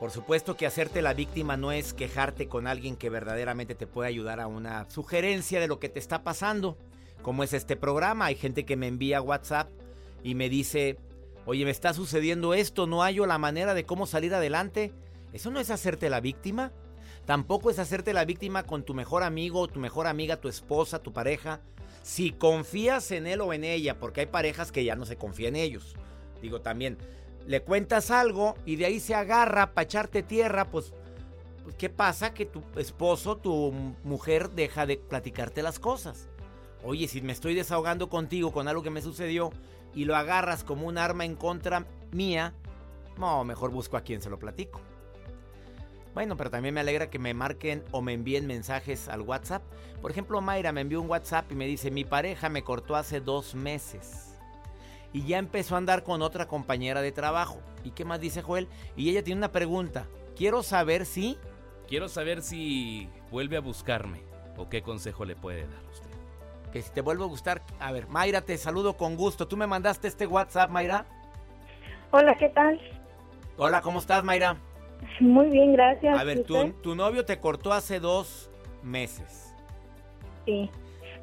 Por 0.00 0.10
supuesto 0.10 0.56
que 0.56 0.66
hacerte 0.66 1.00
la 1.00 1.14
víctima 1.14 1.56
no 1.56 1.72
es 1.72 1.94
quejarte 1.94 2.48
con 2.48 2.66
alguien 2.66 2.96
que 2.96 3.08
verdaderamente 3.08 3.74
te 3.74 3.86
puede 3.86 4.08
ayudar 4.08 4.40
a 4.40 4.48
una 4.48 4.90
sugerencia 4.90 5.60
de 5.60 5.68
lo 5.68 5.78
que 5.78 5.88
te 5.88 6.00
está 6.00 6.24
pasando, 6.24 6.76
como 7.22 7.44
es 7.44 7.52
este 7.52 7.76
programa. 7.76 8.26
Hay 8.26 8.34
gente 8.34 8.66
que 8.66 8.76
me 8.76 8.88
envía 8.88 9.22
WhatsApp 9.22 9.70
y 10.22 10.34
me 10.34 10.50
dice, 10.50 10.98
oye, 11.46 11.64
me 11.64 11.70
está 11.70 11.94
sucediendo 11.94 12.52
esto, 12.52 12.86
no 12.86 13.02
hallo 13.02 13.24
la 13.24 13.38
manera 13.38 13.72
de 13.72 13.86
cómo 13.86 14.06
salir 14.06 14.34
adelante. 14.34 14.92
Eso 15.32 15.50
no 15.50 15.60
es 15.60 15.70
hacerte 15.70 16.10
la 16.10 16.20
víctima. 16.20 16.72
Tampoco 17.26 17.70
es 17.70 17.78
hacerte 17.78 18.12
la 18.12 18.24
víctima 18.24 18.64
con 18.64 18.82
tu 18.82 18.92
mejor 18.92 19.22
amigo, 19.22 19.66
tu 19.68 19.80
mejor 19.80 20.06
amiga, 20.06 20.40
tu 20.40 20.48
esposa, 20.48 20.98
tu 20.98 21.12
pareja. 21.12 21.60
Si 22.02 22.32
confías 22.32 23.10
en 23.12 23.26
él 23.26 23.40
o 23.40 23.52
en 23.54 23.64
ella, 23.64 23.98
porque 23.98 24.20
hay 24.20 24.26
parejas 24.26 24.72
que 24.72 24.84
ya 24.84 24.94
no 24.94 25.06
se 25.06 25.16
confía 25.16 25.48
en 25.48 25.56
ellos. 25.56 25.94
Digo 26.42 26.60
también, 26.60 26.98
le 27.46 27.62
cuentas 27.62 28.10
algo 28.10 28.56
y 28.66 28.76
de 28.76 28.86
ahí 28.86 29.00
se 29.00 29.14
agarra 29.14 29.72
para 29.72 29.84
echarte 29.84 30.22
tierra, 30.22 30.70
pues, 30.70 30.92
pues, 31.62 31.74
¿qué 31.76 31.88
pasa? 31.88 32.34
Que 32.34 32.44
tu 32.44 32.62
esposo, 32.76 33.38
tu 33.38 33.72
mujer 34.02 34.50
deja 34.50 34.84
de 34.84 34.98
platicarte 34.98 35.62
las 35.62 35.78
cosas. 35.78 36.28
Oye, 36.82 37.08
si 37.08 37.22
me 37.22 37.32
estoy 37.32 37.54
desahogando 37.54 38.10
contigo 38.10 38.52
con 38.52 38.68
algo 38.68 38.82
que 38.82 38.90
me 38.90 39.00
sucedió 39.00 39.50
y 39.94 40.04
lo 40.04 40.14
agarras 40.14 40.62
como 40.62 40.86
un 40.86 40.98
arma 40.98 41.24
en 41.24 41.36
contra 41.36 41.86
mía, 42.12 42.52
no, 43.16 43.44
mejor 43.44 43.70
busco 43.70 43.96
a 43.96 44.02
quien 44.02 44.20
se 44.20 44.28
lo 44.28 44.38
platico. 44.38 44.82
Bueno, 46.14 46.36
pero 46.36 46.48
también 46.48 46.74
me 46.74 46.80
alegra 46.80 47.10
que 47.10 47.18
me 47.18 47.34
marquen 47.34 47.82
o 47.90 48.00
me 48.00 48.12
envíen 48.12 48.46
mensajes 48.46 49.08
al 49.08 49.22
WhatsApp. 49.22 49.62
Por 50.00 50.12
ejemplo, 50.12 50.40
Mayra 50.40 50.70
me 50.70 50.80
envió 50.80 51.00
un 51.00 51.10
WhatsApp 51.10 51.50
y 51.50 51.56
me 51.56 51.66
dice, 51.66 51.90
mi 51.90 52.04
pareja 52.04 52.48
me 52.48 52.62
cortó 52.62 52.94
hace 52.94 53.20
dos 53.20 53.56
meses. 53.56 54.38
Y 55.12 55.26
ya 55.26 55.38
empezó 55.38 55.74
a 55.74 55.78
andar 55.78 56.04
con 56.04 56.22
otra 56.22 56.46
compañera 56.46 57.02
de 57.02 57.10
trabajo. 57.10 57.60
¿Y 57.82 57.90
qué 57.90 58.04
más 58.04 58.20
dice 58.20 58.42
Joel? 58.42 58.68
Y 58.96 59.10
ella 59.10 59.24
tiene 59.24 59.38
una 59.38 59.52
pregunta. 59.52 60.06
Quiero 60.36 60.62
saber 60.62 61.04
si... 61.04 61.36
Quiero 61.88 62.08
saber 62.08 62.42
si 62.42 63.08
vuelve 63.30 63.56
a 63.56 63.60
buscarme 63.60 64.22
o 64.56 64.68
qué 64.68 64.82
consejo 64.82 65.24
le 65.24 65.36
puede 65.36 65.66
dar 65.66 65.84
a 65.84 65.90
usted. 65.90 66.10
Que 66.72 66.80
si 66.80 66.90
te 66.90 67.00
vuelvo 67.00 67.24
a 67.24 67.28
gustar... 67.28 67.62
A 67.80 67.90
ver, 67.90 68.06
Mayra, 68.08 68.40
te 68.40 68.56
saludo 68.56 68.96
con 68.96 69.16
gusto. 69.16 69.48
¿Tú 69.48 69.56
me 69.56 69.66
mandaste 69.66 70.06
este 70.08 70.26
WhatsApp, 70.26 70.70
Mayra? 70.70 71.06
Hola, 72.12 72.36
¿qué 72.36 72.48
tal? 72.50 72.80
Hola, 73.56 73.82
¿cómo 73.82 73.98
estás, 73.98 74.22
Mayra? 74.24 74.56
Muy 75.20 75.48
bien, 75.48 75.72
gracias. 75.72 76.18
A 76.18 76.24
ver, 76.24 76.38
¿Y 76.38 76.42
tu, 76.42 76.72
tu 76.82 76.94
novio 76.94 77.24
te 77.24 77.38
cortó 77.38 77.72
hace 77.72 78.00
dos 78.00 78.50
meses. 78.84 79.54
Sí. 80.44 80.70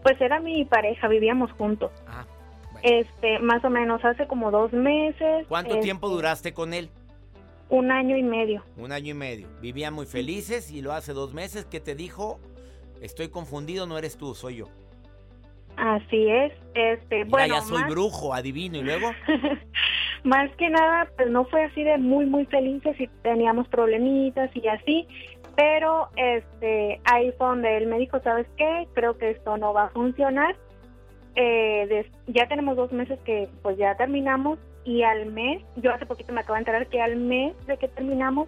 Pues 0.03 0.19
era 0.19 0.39
mi 0.39 0.65
pareja, 0.65 1.07
vivíamos 1.07 1.51
juntos. 1.53 1.91
Ah, 2.07 2.25
bueno. 2.71 2.79
Este, 2.83 3.39
más 3.39 3.63
o 3.63 3.69
menos 3.69 4.03
hace 4.03 4.27
como 4.27 4.51
dos 4.51 4.73
meses. 4.73 5.45
¿Cuánto 5.47 5.75
este, 5.75 5.83
tiempo 5.83 6.09
duraste 6.09 6.53
con 6.53 6.73
él? 6.73 6.89
Un 7.69 7.91
año 7.91 8.17
y 8.17 8.23
medio. 8.23 8.63
Un 8.77 8.91
año 8.91 9.11
y 9.11 9.13
medio. 9.13 9.47
Vivían 9.61 9.93
muy 9.93 10.05
felices 10.05 10.71
y 10.71 10.81
lo 10.81 10.91
hace 10.91 11.13
dos 11.13 11.33
meses 11.33 11.65
que 11.65 11.79
te 11.79 11.95
dijo, 11.95 12.39
estoy 12.99 13.29
confundido, 13.29 13.85
no 13.85 13.97
eres 13.97 14.17
tú, 14.17 14.35
soy 14.35 14.57
yo. 14.57 14.67
Así 15.77 16.29
es. 16.29 16.51
Este, 16.73 17.25
Mira, 17.25 17.29
bueno, 17.29 17.55
ya 17.55 17.61
soy 17.61 17.81
más, 17.81 17.89
brujo, 17.89 18.33
adivino. 18.33 18.77
Y 18.77 18.83
luego, 18.83 19.11
más 20.23 20.49
que 20.57 20.69
nada, 20.69 21.07
pues 21.17 21.29
no 21.29 21.45
fue 21.45 21.63
así 21.65 21.83
de 21.83 21.97
muy, 21.97 22.25
muy 22.25 22.45
felices 22.45 22.99
y 22.99 23.07
teníamos 23.23 23.67
problemitas 23.67 24.49
y 24.55 24.67
así. 24.67 25.07
Pero 25.55 26.09
este, 26.15 27.01
ahí 27.05 27.31
fue 27.37 27.47
donde 27.47 27.77
él 27.77 27.87
me 27.87 27.97
dijo, 27.99 28.19
¿sabes 28.21 28.47
qué? 28.57 28.87
Creo 28.93 29.17
que 29.17 29.31
esto 29.31 29.57
no 29.57 29.73
va 29.73 29.85
a 29.85 29.89
funcionar. 29.89 30.55
Eh, 31.35 31.85
des- 31.87 32.11
ya 32.27 32.47
tenemos 32.47 32.75
dos 32.77 32.91
meses 32.91 33.19
que 33.25 33.49
pues 33.61 33.77
ya 33.77 33.95
terminamos 33.95 34.59
y 34.83 35.03
al 35.03 35.27
mes, 35.27 35.61
yo 35.77 35.93
hace 35.93 36.05
poquito 36.05 36.33
me 36.33 36.41
acabo 36.41 36.55
de 36.55 36.59
enterar 36.59 36.87
que 36.87 37.01
al 37.01 37.15
mes 37.15 37.53
de 37.67 37.77
que 37.77 37.87
terminamos, 37.87 38.47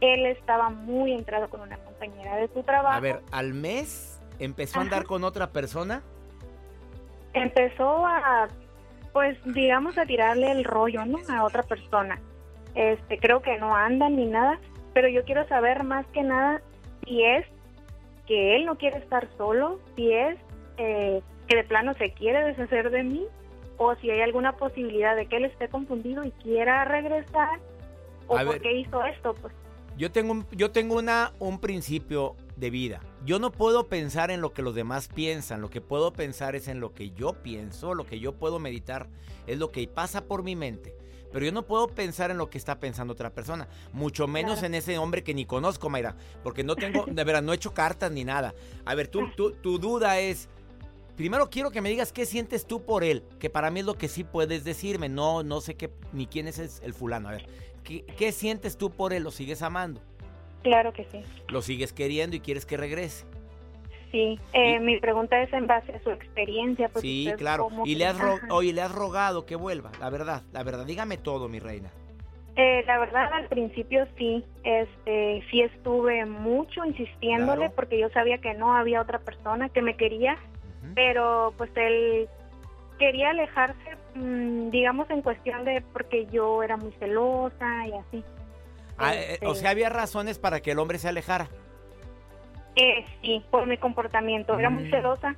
él 0.00 0.26
estaba 0.26 0.70
muy 0.70 1.12
entrado 1.12 1.48
con 1.48 1.60
una 1.60 1.76
compañera 1.78 2.36
de 2.36 2.48
su 2.48 2.62
trabajo. 2.62 2.96
a 2.96 3.00
ver, 3.00 3.20
al 3.32 3.54
mes 3.54 4.20
empezó 4.38 4.78
a 4.78 4.82
andar 4.82 5.04
con 5.04 5.24
otra 5.24 5.50
persona. 5.50 6.02
empezó 7.32 8.06
a, 8.06 8.48
pues 9.12 9.36
digamos, 9.44 9.98
a 9.98 10.06
tirarle 10.06 10.50
el 10.52 10.64
rollo, 10.64 11.04
¿no? 11.04 11.18
A 11.28 11.44
otra 11.44 11.62
persona. 11.62 12.20
Este, 12.74 13.18
creo 13.18 13.42
que 13.42 13.58
no 13.58 13.74
andan 13.74 14.16
ni 14.16 14.26
nada, 14.26 14.58
pero 14.94 15.08
yo 15.08 15.24
quiero 15.24 15.46
saber 15.48 15.82
más 15.84 16.06
que 16.08 16.22
nada 16.22 16.62
si 17.04 17.24
es 17.24 17.46
que 18.26 18.56
él 18.56 18.64
no 18.64 18.76
quiere 18.76 18.98
estar 18.98 19.28
solo, 19.36 19.80
si 19.96 20.12
es 20.12 20.38
eh, 20.76 21.20
que 21.48 21.56
de 21.56 21.64
plano 21.64 21.94
se 21.94 22.12
quiere 22.12 22.44
deshacer 22.44 22.90
de 22.90 23.02
mí, 23.02 23.26
o 23.76 23.94
si 23.96 24.10
hay 24.10 24.20
alguna 24.20 24.52
posibilidad 24.52 25.16
de 25.16 25.26
que 25.26 25.38
él 25.38 25.46
esté 25.46 25.68
confundido 25.68 26.22
y 26.24 26.30
quiera 26.32 26.84
regresar, 26.84 27.58
o 28.28 28.36
A 28.36 28.44
por 28.44 28.52
ver. 28.52 28.62
qué 28.62 28.72
hizo 28.72 29.04
esto, 29.04 29.34
pues. 29.34 29.52
Yo 29.96 30.12
tengo, 30.12 30.32
un, 30.32 30.46
yo 30.52 30.70
tengo 30.70 30.96
una, 30.96 31.32
un 31.40 31.60
principio 31.60 32.36
de 32.56 32.70
vida. 32.70 33.00
Yo 33.24 33.38
no 33.38 33.52
puedo 33.52 33.86
pensar 33.88 34.30
en 34.30 34.40
lo 34.40 34.52
que 34.52 34.62
los 34.62 34.74
demás 34.74 35.08
piensan. 35.08 35.60
Lo 35.60 35.68
que 35.70 35.80
puedo 35.80 36.12
pensar 36.12 36.56
es 36.56 36.68
en 36.68 36.80
lo 36.80 36.94
que 36.94 37.10
yo 37.10 37.34
pienso. 37.42 37.94
Lo 37.94 38.06
que 38.06 38.18
yo 38.18 38.32
puedo 38.32 38.58
meditar 38.58 39.08
es 39.46 39.58
lo 39.58 39.70
que 39.70 39.86
pasa 39.86 40.24
por 40.24 40.42
mi 40.42 40.56
mente. 40.56 40.96
Pero 41.32 41.44
yo 41.44 41.52
no 41.52 41.64
puedo 41.66 41.86
pensar 41.88 42.30
en 42.30 42.38
lo 42.38 42.50
que 42.50 42.58
está 42.58 42.80
pensando 42.80 43.12
otra 43.12 43.30
persona. 43.32 43.68
Mucho 43.92 44.26
menos 44.26 44.54
Claro. 44.54 44.66
en 44.68 44.74
ese 44.74 44.98
hombre 44.98 45.22
que 45.22 45.34
ni 45.34 45.44
conozco, 45.44 45.88
Mayra. 45.90 46.16
Porque 46.42 46.64
no 46.64 46.74
tengo, 46.76 47.04
de 47.10 47.24
verdad, 47.24 47.42
no 47.42 47.52
he 47.52 47.56
hecho 47.56 47.74
cartas 47.74 48.10
ni 48.10 48.24
nada. 48.24 48.54
A 48.84 48.94
ver, 48.94 49.08
tú, 49.08 49.20
tú- 49.36 49.52
tu 49.52 49.78
duda 49.78 50.18
es... 50.18 50.48
Primero 51.16 51.50
quiero 51.50 51.70
que 51.70 51.82
me 51.82 51.90
digas 51.90 52.12
qué 52.12 52.24
sientes 52.24 52.64
tú 52.66 52.82
por 52.86 53.04
él, 53.04 53.22
que 53.38 53.50
para 53.50 53.70
mí 53.70 53.80
es 53.80 53.86
lo 53.86 53.94
que 53.98 54.08
sí 54.08 54.24
puedes 54.24 54.64
decirme. 54.64 55.10
No, 55.10 55.42
no 55.42 55.60
sé 55.60 55.74
qué, 55.74 55.90
ni 56.14 56.26
quién 56.26 56.48
es 56.48 56.80
el, 56.82 56.94
fulano. 56.94 57.28
A 57.28 57.32
ver, 57.32 57.46
¿qué, 57.84 58.06
qué 58.16 58.32
sientes 58.32 58.78
tú 58.78 58.90
por 58.90 59.12
él? 59.12 59.22
¿Lo 59.24 59.30
sigues 59.30 59.60
amando? 59.60 60.00
Claro 60.62 60.92
que 60.92 61.04
sí. 61.04 61.22
lo 61.48 61.62
sigues 61.62 61.92
queriendo 61.92 62.36
y 62.36 62.40
quieres 62.40 62.66
que 62.66 62.76
regrese. 62.76 63.24
Sí, 64.10 64.38
eh, 64.52 64.74
Y- 64.76 64.80
mi 64.80 64.98
pregunta 64.98 65.40
es 65.40 65.52
en 65.52 65.66
base 65.66 65.92
a 65.94 66.00
su 66.02 66.10
experiencia. 66.10 66.88
Pues 66.88 67.02
sí, 67.02 67.32
claro. 67.38 67.68
Y 67.84 67.94
le 67.94 68.06
has 68.06 68.18
oye, 68.50 68.72
le 68.72 68.82
has 68.82 68.92
rogado 68.92 69.46
que 69.46 69.54
vuelva, 69.56 69.92
la 70.00 70.10
verdad, 70.10 70.42
la 70.52 70.62
verdad. 70.64 70.84
Dígame 70.84 71.16
todo, 71.16 71.48
mi 71.48 71.60
reina. 71.60 71.90
Eh, 72.56 72.82
la 72.86 72.98
verdad, 72.98 73.32
al 73.32 73.46
principio 73.46 74.06
sí, 74.18 74.44
este, 74.64 75.42
sí 75.50 75.62
estuve 75.62 76.26
mucho 76.26 76.84
insistiéndole 76.84 77.60
Claro. 77.60 77.72
porque 77.76 77.98
yo 77.98 78.08
sabía 78.10 78.38
que 78.38 78.54
no 78.54 78.74
había 78.76 79.00
otra 79.00 79.20
persona 79.20 79.68
que 79.68 79.80
me 79.80 79.96
quería, 79.96 80.36
pero 80.94 81.54
pues 81.56 81.70
él 81.76 82.28
quería 82.98 83.30
alejarse, 83.30 83.96
mm, 84.16 84.70
digamos, 84.70 85.08
en 85.10 85.22
cuestión 85.22 85.64
de 85.64 85.82
porque 85.92 86.26
yo 86.26 86.62
era 86.64 86.76
muy 86.76 86.90
celosa 86.98 87.86
y 87.86 87.92
así. 87.92 88.24
Ah, 89.00 89.14
eh, 89.14 89.34
este- 89.34 89.46
o 89.46 89.54
sea, 89.54 89.70
había 89.70 89.88
razones 89.88 90.38
para 90.38 90.60
que 90.60 90.72
el 90.72 90.78
hombre 90.78 90.98
se 90.98 91.08
alejara. 91.08 91.48
Eh, 92.76 93.04
sí, 93.20 93.44
por 93.50 93.66
mi 93.66 93.76
comportamiento, 93.78 94.58
era 94.58 94.70
muy 94.70 94.84
Mm. 94.84 94.90
celosa, 94.90 95.34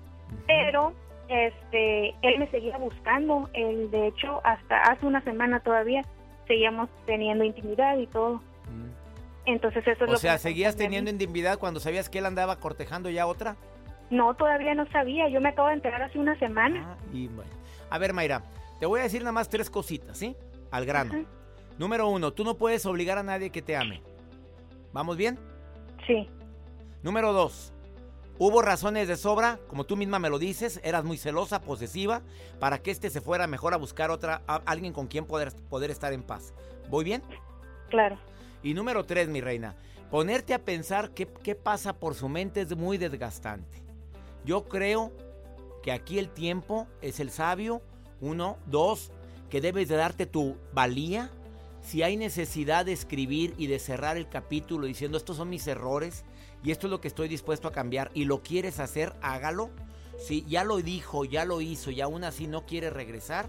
pero 0.47 0.93
este, 1.29 2.11
él 2.23 2.39
me 2.39 2.49
seguía 2.51 2.77
buscando, 2.77 3.49
él 3.55 3.91
de 3.91 4.09
hecho 4.09 4.41
hasta 4.45 4.83
hace 4.83 5.07
una 5.07 5.23
semana 5.25 5.61
todavía 5.61 6.03
seguíamos 6.47 6.91
teniendo 7.07 7.43
intimidad 7.45 7.97
y 7.97 8.07
todo. 8.07 8.35
Mm. 8.37 8.91
Entonces 9.47 9.87
eso 9.87 10.05
es 10.05 10.11
lo 10.11 10.17
O 10.17 10.19
sea, 10.19 10.37
¿seguías 10.39 10.77
teniendo 10.77 11.11
intimidad 11.11 11.59
cuando 11.59 11.81
sabías 11.81 12.09
que 12.11 12.19
él 12.19 12.27
andaba 12.27 12.57
cortejando 12.61 13.09
ya 13.11 13.27
otra? 13.27 13.57
No, 14.11 14.35
todavía 14.35 14.75
no 14.75 14.87
sabía. 14.93 15.29
Yo 15.31 15.41
me 15.41 15.49
acabo 15.49 15.69
de 15.69 15.75
enterar 15.75 16.03
hace 16.03 16.19
una 16.19 16.39
semana. 16.39 16.85
Ah, 16.87 16.97
y 17.15 17.29
bueno. 17.29 17.51
A 17.89 17.97
ver, 17.99 18.13
Mayra, 18.13 18.43
te 18.79 18.85
voy 18.85 19.01
a 19.01 19.05
decir 19.05 19.23
nada 19.23 19.33
más 19.33 19.49
tres 19.49 19.71
cositas, 19.71 20.19
¿sí? 20.19 20.37
Al 20.71 20.85
grano. 20.85 21.25
Número 21.79 22.09
uno, 22.09 22.33
tú 22.33 22.45
no 22.45 22.57
puedes 22.57 22.85
obligar 22.87 23.19
a 23.19 23.23
nadie 23.23 23.51
que 23.51 23.63
te 23.63 23.77
ame. 23.77 24.03
¿Vamos 24.93 25.17
bien? 25.17 25.39
Sí. 26.07 26.29
Número 27.03 27.33
dos, 27.33 27.73
hubo 28.39 28.63
razones 28.63 29.09
de 29.09 29.17
sobra, 29.17 29.59
como 29.69 29.85
tú 29.85 29.97
misma 29.97 30.19
me 30.19 30.31
lo 30.31 30.39
dices, 30.39 30.81
eras 30.85 31.05
muy 31.05 31.17
celosa, 31.19 31.63
posesiva, 31.63 32.23
para 32.61 32.79
que 32.83 32.91
este 32.91 33.11
se 33.11 33.21
fuera 33.21 33.47
mejor 33.47 33.75
a 33.75 33.79
buscar 33.79 34.11
otra, 34.11 34.43
a- 34.47 34.63
alguien 34.67 34.93
con 34.93 35.07
quien 35.09 35.25
poder, 35.25 35.53
poder 35.69 35.91
estar 35.91 36.13
en 36.13 36.23
paz. 36.23 36.53
¿Voy 36.89 37.05
bien? 37.05 37.23
Claro. 37.91 38.19
Y 38.63 38.75
número 38.75 39.05
tres, 39.05 39.29
mi 39.29 39.41
reina, 39.41 39.75
ponerte 40.11 40.55
a 40.55 40.65
pensar 40.65 41.11
qué, 41.11 41.27
qué 41.27 41.55
pasa 41.55 41.95
por 41.95 42.15
su 42.15 42.29
mente 42.29 42.61
es 42.61 42.77
muy 42.77 42.99
desgastante. 42.99 43.83
Yo 44.45 44.69
creo 44.69 45.13
que 45.83 45.91
aquí 45.91 46.19
el 46.19 46.29
tiempo 46.31 46.87
es 47.01 47.19
el 47.19 47.31
sabio. 47.31 47.83
Uno, 48.21 48.59
dos, 48.67 49.11
que 49.51 49.61
debes 49.61 49.89
de 49.89 49.97
darte 49.97 50.27
tu 50.27 50.57
valía. 50.73 51.31
Si 51.83 52.03
hay 52.03 52.17
necesidad 52.17 52.87
de 52.87 52.93
escribir 52.93 53.55
y 53.59 53.67
de 53.67 53.79
cerrar 53.79 54.17
el 54.17 54.29
capítulo 54.29 54.87
diciendo 54.87 55.19
estos 55.19 55.37
son 55.37 55.51
mis 55.51 55.67
errores 55.67 56.25
y 56.65 56.71
esto 56.71 56.87
es 56.87 56.91
lo 56.93 57.01
que 57.01 57.09
estoy 57.09 57.29
dispuesto 57.29 57.69
a 57.69 57.73
cambiar 57.73 58.11
y 58.15 58.25
lo 58.25 58.43
quieres 58.43 58.79
hacer, 58.79 59.13
hágalo. 59.21 59.71
Si 60.19 60.45
ya 60.47 60.63
lo 60.63 60.77
dijo, 60.79 61.25
ya 61.25 61.45
lo 61.45 61.61
hizo 61.61 61.91
y 61.91 62.01
aún 62.01 62.23
así 62.23 62.47
no 62.47 62.65
quiere 62.65 62.91
regresar, 62.91 63.49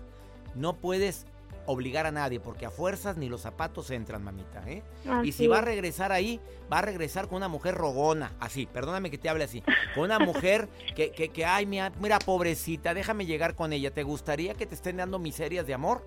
no 0.55 0.77
puedes 0.77 1.27
obligar 1.65 2.07
a 2.07 2.11
nadie 2.11 2.39
porque 2.39 2.65
a 2.65 2.71
fuerzas 2.71 3.17
ni 3.17 3.29
los 3.29 3.41
zapatos 3.41 3.91
entran, 3.91 4.23
mamita. 4.23 4.63
¿eh? 4.67 4.83
Y 5.23 5.31
si 5.31 5.47
va 5.47 5.57
a 5.57 5.59
es. 5.59 5.65
regresar 5.65 6.11
ahí, 6.11 6.41
va 6.71 6.79
a 6.79 6.81
regresar 6.81 7.27
con 7.27 7.37
una 7.37 7.47
mujer 7.47 7.75
rogona, 7.75 8.33
así, 8.39 8.65
perdóname 8.65 9.11
que 9.11 9.17
te 9.17 9.29
hable 9.29 9.43
así, 9.43 9.63
con 9.93 10.05
una 10.05 10.19
mujer 10.19 10.67
que, 10.95 11.11
que, 11.11 11.29
que, 11.29 11.45
ay, 11.45 11.65
mira, 11.65 11.91
mira, 12.01 12.19
pobrecita, 12.19 12.93
déjame 12.93 13.25
llegar 13.25 13.55
con 13.55 13.71
ella. 13.71 13.91
¿Te 13.91 14.03
gustaría 14.03 14.55
que 14.55 14.65
te 14.65 14.75
estén 14.75 14.97
dando 14.97 15.19
miserias 15.19 15.67
de 15.67 15.73
amor? 15.73 16.05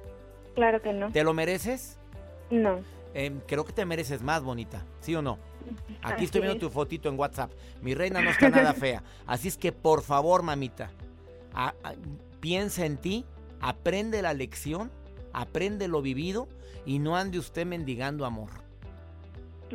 Claro 0.55 0.83
que 0.83 0.93
no. 0.93 1.13
¿Te 1.13 1.23
lo 1.23 1.33
mereces? 1.33 1.99
No. 2.51 2.81
Em, 3.15 3.41
creo 3.47 3.65
que 3.65 3.73
te 3.73 3.85
mereces 3.87 4.23
más, 4.23 4.43
bonita, 4.43 4.85
¿sí 5.01 5.15
o 5.15 5.23
no? 5.23 5.39
Aquí 6.03 6.15
Así 6.15 6.25
estoy 6.27 6.41
viendo 6.43 6.57
es. 6.57 6.61
tu 6.61 6.71
fotito 6.71 7.09
en 7.09 7.19
WhatsApp. 7.19 7.51
Mi 7.83 7.95
reina 7.95 8.21
no 8.21 8.31
está 8.31 8.49
nada 8.51 8.73
fea. 8.75 9.03
Así 9.27 9.49
es 9.49 9.57
que, 9.57 9.73
por 9.73 10.03
favor, 10.03 10.43
mamita, 10.43 10.91
a- 11.55 11.75
a- 11.83 11.95
piensa 12.41 12.85
en 12.87 12.99
ti, 12.99 13.25
aprende 13.61 14.23
la 14.23 14.35
lección, 14.35 14.91
aprende 15.33 15.89
lo 15.89 16.03
vivido 16.03 16.49
y 16.85 16.99
no 16.99 17.17
ande 17.17 17.39
usted 17.39 17.67
mendigando 17.67 18.25
amor. 18.27 18.51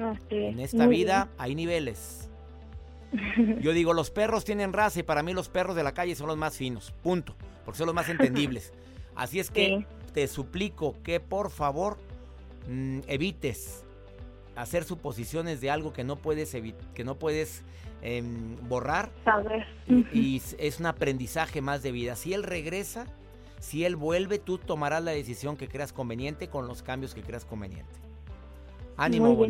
Así 0.01 0.23
es. 0.37 0.53
En 0.53 0.59
esta 0.59 0.85
Muy 0.85 0.95
vida 0.95 1.29
hay 1.37 1.55
niveles. 1.55 2.29
Yo 3.61 3.73
digo, 3.73 3.93
los 3.93 4.09
perros 4.11 4.45
tienen 4.45 4.71
raza 4.71 4.99
y 4.99 5.03
para 5.03 5.21
mí 5.23 5.33
los 5.33 5.49
perros 5.49 5.75
de 5.75 5.83
la 5.83 5.93
calle 5.93 6.15
son 6.15 6.27
los 6.27 6.37
más 6.37 6.55
finos, 6.55 6.93
punto, 7.03 7.35
porque 7.65 7.77
son 7.79 7.87
los 7.87 7.95
más 7.95 8.07
entendibles. 8.07 8.71
Así 9.15 9.39
es 9.39 9.49
que 9.51 9.65
Sí. 9.79 9.85
te 10.13 10.27
suplico 10.27 10.95
que 11.03 11.19
por 11.19 11.49
favor 11.49 11.97
mm, 12.67 12.99
evites 13.07 13.85
hacer 14.55 14.83
suposiciones 14.83 15.61
de 15.61 15.71
algo 15.71 15.93
que 15.93 16.03
no 16.03 16.17
puedes 16.17 16.55
que 16.93 17.03
no 17.03 17.15
puedes 17.15 17.63
em, 18.01 18.55
borrar 18.67 19.09
Saber. 19.23 19.65
y 20.13 20.41
es 20.57 20.79
un 20.79 20.85
aprendizaje 20.87 21.61
más 21.61 21.83
de 21.83 21.91
vida. 21.91 22.15
Si 22.15 22.33
él 22.33 22.43
regresa, 22.43 23.05
si 23.59 23.85
él 23.85 23.95
vuelve, 23.95 24.39
tú 24.39 24.57
tomarás 24.57 25.03
la 25.03 25.11
decisión 25.11 25.55
que 25.55 25.67
creas 25.67 25.93
conveniente 25.93 26.47
con 26.49 26.67
los 26.67 26.81
cambios 26.81 27.13
que 27.13 27.21
creas 27.21 27.45
conveniente. 27.45 27.93
Ánimo. 28.97 29.47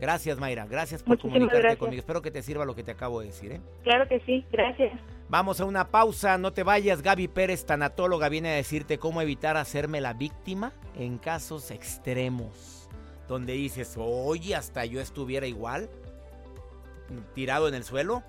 Gracias, 0.00 0.38
Mayra. 0.38 0.66
Gracias 0.66 1.02
por 1.02 1.10
Muchísimas 1.10 1.32
comunicarte 1.32 1.62
gracias. 1.62 1.78
conmigo. 1.78 2.00
Espero 2.00 2.22
que 2.22 2.30
te 2.30 2.42
sirva 2.42 2.64
lo 2.64 2.74
que 2.74 2.82
te 2.82 2.90
acabo 2.90 3.20
de 3.20 3.26
decir. 3.26 3.52
¿eh? 3.52 3.60
Claro 3.82 4.06
que 4.08 4.20
sí. 4.20 4.44
Gracias. 4.52 4.92
Vamos 5.34 5.58
a 5.58 5.64
una 5.64 5.88
pausa. 5.88 6.38
No 6.38 6.52
te 6.52 6.62
vayas. 6.62 7.02
Gaby 7.02 7.26
Pérez, 7.26 7.66
tanatóloga, 7.66 8.28
viene 8.28 8.50
a 8.50 8.54
decirte 8.54 9.00
cómo 9.00 9.20
evitar 9.20 9.56
hacerme 9.56 10.00
la 10.00 10.12
víctima 10.12 10.72
en 10.96 11.18
casos 11.18 11.72
extremos. 11.72 12.88
Donde 13.26 13.54
dices, 13.54 13.96
oye, 13.98 14.54
hasta 14.54 14.84
yo 14.84 15.00
estuviera 15.00 15.48
igual, 15.48 15.90
tirado 17.34 17.66
en 17.66 17.74
el 17.74 17.82
suelo. 17.82 18.22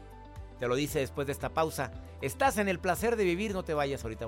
Te 0.60 0.68
lo 0.68 0.74
dice 0.74 0.98
después 0.98 1.28
de 1.28 1.34
esta 1.34 1.54
pausa. 1.54 1.92
Estás 2.22 2.58
en 2.58 2.70
el 2.70 2.80
placer 2.80 3.18
de 3.18 3.24
vivir, 3.24 3.54
no 3.54 3.62
te 3.62 3.76
vayas 3.76 4.04
ahorita. 4.04 4.28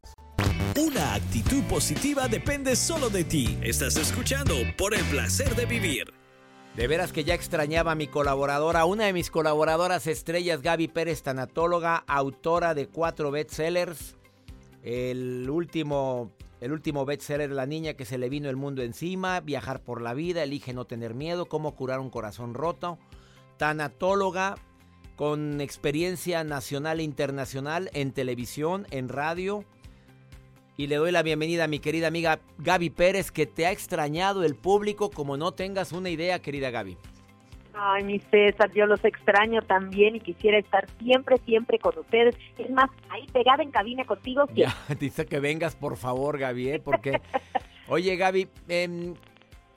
Una 0.79 1.15
actitud 1.15 1.63
positiva 1.63 2.27
depende 2.27 2.75
solo 2.75 3.09
de 3.09 3.23
ti. 3.23 3.57
Estás 3.61 3.97
escuchando 3.97 4.55
por 4.77 4.93
el 4.93 5.03
placer 5.05 5.55
de 5.55 5.65
vivir. 5.65 6.13
De 6.75 6.87
veras 6.87 7.11
que 7.11 7.25
ya 7.25 7.33
extrañaba 7.33 7.91
a 7.91 7.95
mi 7.95 8.07
colaboradora, 8.07 8.85
una 8.85 9.05
de 9.05 9.13
mis 9.13 9.29
colaboradoras 9.29 10.07
estrellas, 10.07 10.61
Gaby 10.61 10.87
Pérez, 10.87 11.21
tanatóloga, 11.21 12.03
autora 12.07 12.73
de 12.73 12.87
cuatro 12.87 13.29
bestsellers. 13.29 14.15
El 14.81 15.49
último, 15.49 16.31
el 16.61 16.71
último 16.71 17.05
bestseller, 17.05 17.51
La 17.51 17.65
niña 17.65 17.95
que 17.95 18.05
se 18.05 18.17
le 18.17 18.29
vino 18.29 18.49
el 18.49 18.55
mundo 18.55 18.81
encima, 18.83 19.41
Viajar 19.41 19.81
por 19.81 20.01
la 20.01 20.13
vida, 20.13 20.43
Elige 20.43 20.73
no 20.73 20.85
tener 20.85 21.13
miedo, 21.13 21.47
Cómo 21.47 21.75
curar 21.75 21.99
un 21.99 22.09
corazón 22.09 22.53
roto. 22.53 22.97
Tanatóloga 23.57 24.55
con 25.17 25.61
experiencia 25.61 26.43
nacional 26.43 26.99
e 26.99 27.03
internacional 27.03 27.89
en 27.93 28.11
televisión, 28.11 28.87
en 28.91 29.09
radio. 29.09 29.65
Y 30.81 30.87
le 30.87 30.95
doy 30.95 31.11
la 31.11 31.21
bienvenida 31.21 31.65
a 31.65 31.67
mi 31.67 31.77
querida 31.77 32.07
amiga 32.07 32.39
Gaby 32.57 32.89
Pérez, 32.89 33.29
que 33.29 33.45
te 33.45 33.67
ha 33.67 33.71
extrañado 33.71 34.43
el 34.43 34.55
público 34.55 35.11
como 35.11 35.37
no 35.37 35.51
tengas 35.51 35.91
una 35.91 36.09
idea, 36.09 36.41
querida 36.41 36.71
Gaby. 36.71 36.97
Ay, 37.75 38.03
mi 38.03 38.17
César, 38.17 38.71
yo 38.73 38.87
los 38.87 39.05
extraño 39.05 39.61
también 39.61 40.15
y 40.15 40.19
quisiera 40.21 40.57
estar 40.57 40.87
siempre, 40.97 41.37
siempre 41.45 41.77
con 41.77 41.95
ustedes. 41.99 42.35
Es 42.57 42.71
más, 42.71 42.89
ahí 43.09 43.27
pegada 43.31 43.61
en 43.61 43.69
cabina 43.69 44.05
contigo. 44.05 44.45
sí. 44.47 44.61
Ya, 44.61 44.75
dice 44.99 45.27
que 45.27 45.39
vengas, 45.39 45.75
por 45.75 45.97
favor, 45.97 46.39
Gaby, 46.39 46.69
¿eh? 46.69 46.81
porque... 46.83 47.21
Oye, 47.87 48.15
Gaby, 48.15 48.47
em, 48.67 49.13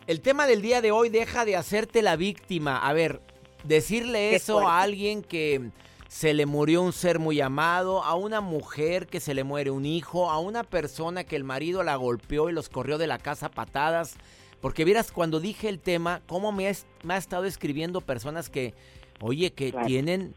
el 0.07 0.23
tema 0.23 0.47
del 0.47 0.62
día 0.62 0.81
de 0.81 0.90
hoy 0.90 1.11
deja 1.11 1.45
de 1.45 1.57
hacerte 1.57 2.01
la 2.01 2.17
víctima. 2.17 2.79
A 2.79 2.95
ver, 2.95 3.21
decirle 3.62 4.31
Qué 4.31 4.37
eso 4.37 4.55
fuerte. 4.55 4.71
a 4.71 4.81
alguien 4.81 5.23
que 5.23 5.69
se 6.14 6.33
le 6.33 6.46
murió 6.46 6.81
un 6.81 6.92
ser 6.92 7.18
muy 7.18 7.40
amado, 7.40 8.05
a 8.05 8.14
una 8.14 8.40
mujer 8.40 9.09
que 9.09 9.18
se 9.18 9.35
le 9.35 9.42
muere 9.42 9.72
un 9.72 9.85
hijo, 9.85 10.31
a 10.31 10.38
una 10.38 10.62
persona 10.62 11.24
que 11.24 11.35
el 11.35 11.42
marido 11.42 11.83
la 11.83 11.96
golpeó 11.96 12.48
y 12.48 12.53
los 12.53 12.68
corrió 12.68 12.98
de 12.98 13.09
la 13.09 13.18
casa 13.18 13.46
a 13.46 13.50
patadas. 13.50 14.14
Porque 14.61 14.85
vieras, 14.85 15.11
cuando 15.11 15.40
dije 15.40 15.68
el 15.68 15.81
tema, 15.81 16.22
cómo 16.29 16.53
me 16.53 16.68
ha, 16.68 16.70
es- 16.70 16.87
me 17.03 17.14
ha 17.14 17.16
estado 17.16 17.46
escribiendo 17.46 18.00
personas 18.00 18.48
que, 18.48 18.74
oye, 19.20 19.53
que 19.53 19.72
Claro. 19.72 19.88
tienen, 19.88 20.35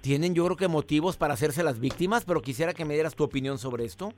tienen 0.00 0.34
yo 0.34 0.44
creo 0.46 0.56
que 0.56 0.66
motivos 0.66 1.16
para 1.16 1.34
hacerse 1.34 1.62
las 1.62 1.78
víctimas, 1.78 2.24
pero 2.24 2.42
quisiera 2.42 2.74
que 2.74 2.84
me 2.84 2.94
dieras 2.94 3.14
tu 3.14 3.22
opinión 3.22 3.58
sobre 3.58 3.84
esto. 3.84 4.12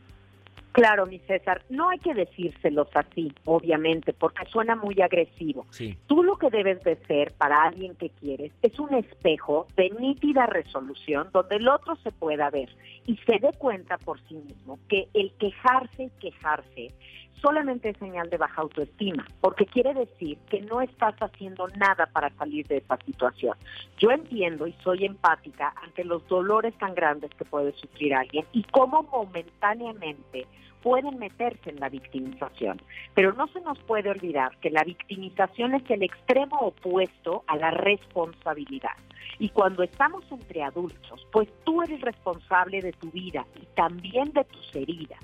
Claro, 0.74 1.06
mi 1.06 1.20
César, 1.20 1.62
no 1.68 1.88
hay 1.90 2.00
que 2.00 2.14
decírselos 2.14 2.88
así, 2.94 3.32
obviamente, 3.44 4.12
porque 4.12 4.44
suena 4.46 4.74
muy 4.74 5.00
agresivo. 5.00 5.66
Sí. 5.70 5.96
Tú 6.08 6.24
lo 6.24 6.36
que 6.36 6.50
debes 6.50 6.82
de 6.82 6.96
ser 7.06 7.32
para 7.34 7.62
alguien 7.62 7.94
que 7.94 8.10
quieres 8.10 8.50
es 8.60 8.76
un 8.80 8.92
espejo 8.92 9.68
de 9.76 9.90
nítida 9.90 10.46
resolución 10.46 11.28
donde 11.32 11.56
el 11.56 11.68
otro 11.68 11.94
se 12.02 12.10
pueda 12.10 12.50
ver 12.50 12.70
y 13.06 13.16
se 13.18 13.38
dé 13.38 13.52
cuenta 13.56 13.98
por 13.98 14.20
sí 14.22 14.34
mismo 14.34 14.80
que 14.88 15.06
el 15.14 15.32
quejarse 15.38 16.04
y 16.06 16.10
quejarse 16.18 16.92
solamente 17.40 17.90
es 17.90 17.98
señal 17.98 18.30
de 18.30 18.38
baja 18.38 18.62
autoestima, 18.62 19.26
porque 19.40 19.66
quiere 19.66 19.92
decir 19.92 20.38
que 20.48 20.62
no 20.62 20.80
estás 20.80 21.14
haciendo 21.20 21.68
nada 21.76 22.06
para 22.06 22.30
salir 22.30 22.66
de 22.66 22.78
esa 22.78 22.96
situación. 23.04 23.56
Yo 23.98 24.10
entiendo 24.10 24.66
y 24.66 24.72
soy 24.82 25.04
empática 25.04 25.74
ante 25.82 26.04
los 26.04 26.26
dolores 26.26 26.76
tan 26.78 26.94
grandes 26.94 27.30
que 27.34 27.44
puede 27.44 27.72
sufrir 27.74 28.14
alguien 28.14 28.46
y 28.52 28.62
cómo 28.64 29.02
momentáneamente 29.02 30.46
pueden 30.82 31.18
meterse 31.18 31.70
en 31.70 31.80
la 31.80 31.88
victimización. 31.88 32.80
Pero 33.14 33.32
no 33.32 33.46
se 33.48 33.60
nos 33.62 33.78
puede 33.80 34.10
olvidar 34.10 34.56
que 34.58 34.70
la 34.70 34.84
victimización 34.84 35.74
es 35.74 35.88
el 35.90 36.02
extremo 36.02 36.58
opuesto 36.58 37.42
a 37.46 37.56
la 37.56 37.70
responsabilidad. 37.70 38.96
Y 39.38 39.48
cuando 39.48 39.82
estamos 39.82 40.24
entre 40.30 40.62
adultos, 40.62 41.26
pues 41.32 41.48
tú 41.64 41.82
eres 41.82 42.00
responsable 42.00 42.80
de 42.80 42.92
tu 42.92 43.10
vida 43.10 43.46
y 43.60 43.66
también 43.74 44.32
de 44.32 44.44
tus 44.44 44.76
heridas. 44.76 45.18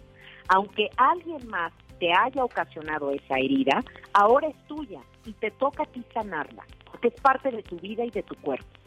Aunque 0.48 0.88
alguien 0.96 1.46
más 1.48 1.72
te 2.00 2.10
haya 2.12 2.42
ocasionado 2.42 3.10
esa 3.10 3.38
herida, 3.38 3.84
ahora 4.14 4.48
es 4.48 4.66
tuya 4.66 5.00
y 5.24 5.32
te 5.34 5.50
toca 5.52 5.84
a 5.84 5.86
ti 5.86 6.02
sanarla, 6.12 6.64
porque 6.90 7.08
es 7.08 7.20
parte 7.20 7.50
de 7.50 7.62
tu 7.62 7.76
vida 7.76 8.04
y 8.04 8.10
de 8.10 8.22
tu 8.22 8.34
cuerpo. 8.36 8.79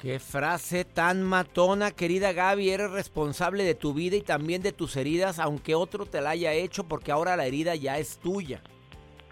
Qué 0.00 0.18
frase 0.18 0.84
tan 0.84 1.22
matona, 1.22 1.90
querida 1.90 2.32
Gaby. 2.34 2.68
Eres 2.68 2.90
responsable 2.90 3.64
de 3.64 3.74
tu 3.74 3.94
vida 3.94 4.16
y 4.16 4.20
también 4.20 4.60
de 4.60 4.72
tus 4.72 4.94
heridas, 4.96 5.38
aunque 5.38 5.74
otro 5.74 6.04
te 6.04 6.20
la 6.20 6.30
haya 6.30 6.52
hecho, 6.52 6.84
porque 6.84 7.12
ahora 7.12 7.34
la 7.34 7.46
herida 7.46 7.74
ya 7.74 7.96
es 7.96 8.18
tuya. 8.18 8.60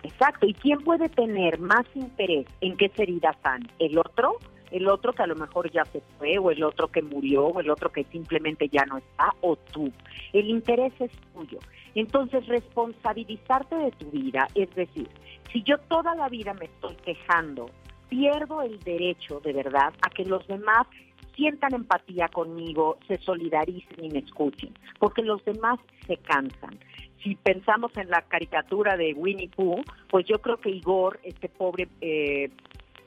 Exacto. 0.03 0.46
¿Y 0.46 0.55
quién 0.55 0.81
puede 0.81 1.11
tener 1.11 1.59
más 1.59 1.85
interés 1.94 2.46
en 2.62 2.79
qué 2.79 2.90
heridas 2.96 3.37
están? 3.37 3.68
¿El 3.79 3.98
otro? 3.98 4.38
El 4.70 4.88
otro 4.88 5.12
que 5.12 5.22
a 5.22 5.27
lo 5.27 5.37
mejor 5.37 5.70
ya 5.70 5.85
se 5.85 6.00
fue, 6.18 6.38
o 6.38 6.50
el 6.50 6.62
otro 6.64 6.88
que 6.88 7.03
murió, 7.03 7.46
o 7.48 7.61
el 7.61 7.68
otro 7.68 7.92
que 7.92 8.05
simplemente 8.05 8.68
ya 8.70 8.87
no 8.87 8.96
está, 8.96 9.35
o 9.42 9.57
tú. 9.57 9.92
El 10.33 10.48
interés 10.48 10.94
es 10.98 11.11
tuyo. 11.35 11.59
Entonces, 11.94 12.46
responsabilizarte 12.46 13.77
de 13.77 13.90
tu 13.92 14.11
vida, 14.11 14.48
es 14.55 14.74
decir, 14.74 15.09
si 15.53 15.62
yo 15.62 15.77
toda 15.79 16.14
la 16.14 16.29
vida 16.29 16.55
me 16.55 16.64
estoy 16.64 16.96
quejando 16.96 17.70
pierdo 18.14 18.62
el 18.62 18.79
derecho 18.79 19.40
de 19.40 19.53
verdad 19.53 19.92
a 20.00 20.09
que 20.09 20.24
los 20.24 20.46
demás 20.46 20.87
sientan 21.35 21.74
empatía 21.74 22.29
conmigo, 22.29 22.96
se 23.09 23.18
solidaricen 23.18 24.05
y 24.05 24.09
me 24.09 24.20
escuchen, 24.20 24.72
porque 25.00 25.22
los 25.22 25.44
demás 25.44 25.81
se 26.07 26.16
cansan. 26.18 26.79
Si 27.24 27.35
pensamos 27.35 27.90
en 27.96 28.09
la 28.11 28.22
caricatura 28.22 28.96
de 28.96 29.14
Winnie 29.14 29.48
Pooh, 29.48 29.83
pues 30.09 30.27
yo 30.27 30.38
creo 30.40 30.59
que 30.59 30.70
Igor, 30.70 31.18
este 31.24 31.48
pobre 31.48 31.88
eh, 32.00 32.50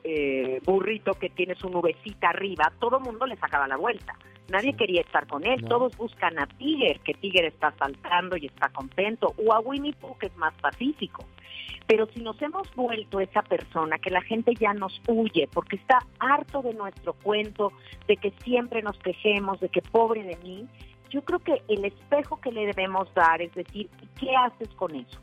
eh, 0.04 0.60
burrito 0.66 1.12
que 1.14 1.30
tiene 1.30 1.54
su 1.54 1.70
nubecita 1.70 2.28
arriba, 2.28 2.70
todo 2.78 2.98
el 2.98 3.04
mundo 3.04 3.24
le 3.24 3.36
sacaba 3.36 3.66
la 3.66 3.78
vuelta. 3.78 4.14
Nadie 4.48 4.74
quería 4.74 5.02
estar 5.02 5.26
con 5.26 5.46
él, 5.46 5.62
todos 5.66 5.94
buscan 5.96 6.38
a 6.38 6.46
Tiger, 6.46 7.00
que 7.00 7.12
Tiger 7.12 7.44
está 7.44 7.74
saltando 7.78 8.36
y 8.36 8.46
está 8.46 8.70
contento, 8.70 9.34
o 9.36 9.52
a 9.52 9.60
Winnie 9.60 9.92
Pooh, 9.92 10.16
que 10.18 10.26
es 10.26 10.36
más 10.36 10.54
pacífico. 10.54 11.26
Pero 11.86 12.06
si 12.14 12.20
nos 12.20 12.40
hemos 12.40 12.74
vuelto 12.74 13.20
esa 13.20 13.42
persona 13.42 13.98
que 13.98 14.10
la 14.10 14.22
gente 14.22 14.54
ya 14.54 14.72
nos 14.72 15.00
huye 15.06 15.48
porque 15.52 15.76
está 15.76 15.98
harto 16.18 16.62
de 16.62 16.74
nuestro 16.74 17.12
cuento, 17.14 17.72
de 18.06 18.16
que 18.16 18.32
siempre 18.42 18.82
nos 18.82 18.98
quejemos, 18.98 19.60
de 19.60 19.68
que 19.68 19.82
pobre 19.82 20.22
de 20.22 20.36
mí, 20.42 20.66
yo 21.10 21.22
creo 21.22 21.38
que 21.40 21.62
el 21.68 21.84
espejo 21.84 22.40
que 22.40 22.52
le 22.52 22.66
debemos 22.66 23.12
dar 23.14 23.42
es 23.42 23.54
decir, 23.54 23.88
¿qué 24.18 24.34
haces 24.34 24.68
con 24.76 24.94
eso? 24.94 25.18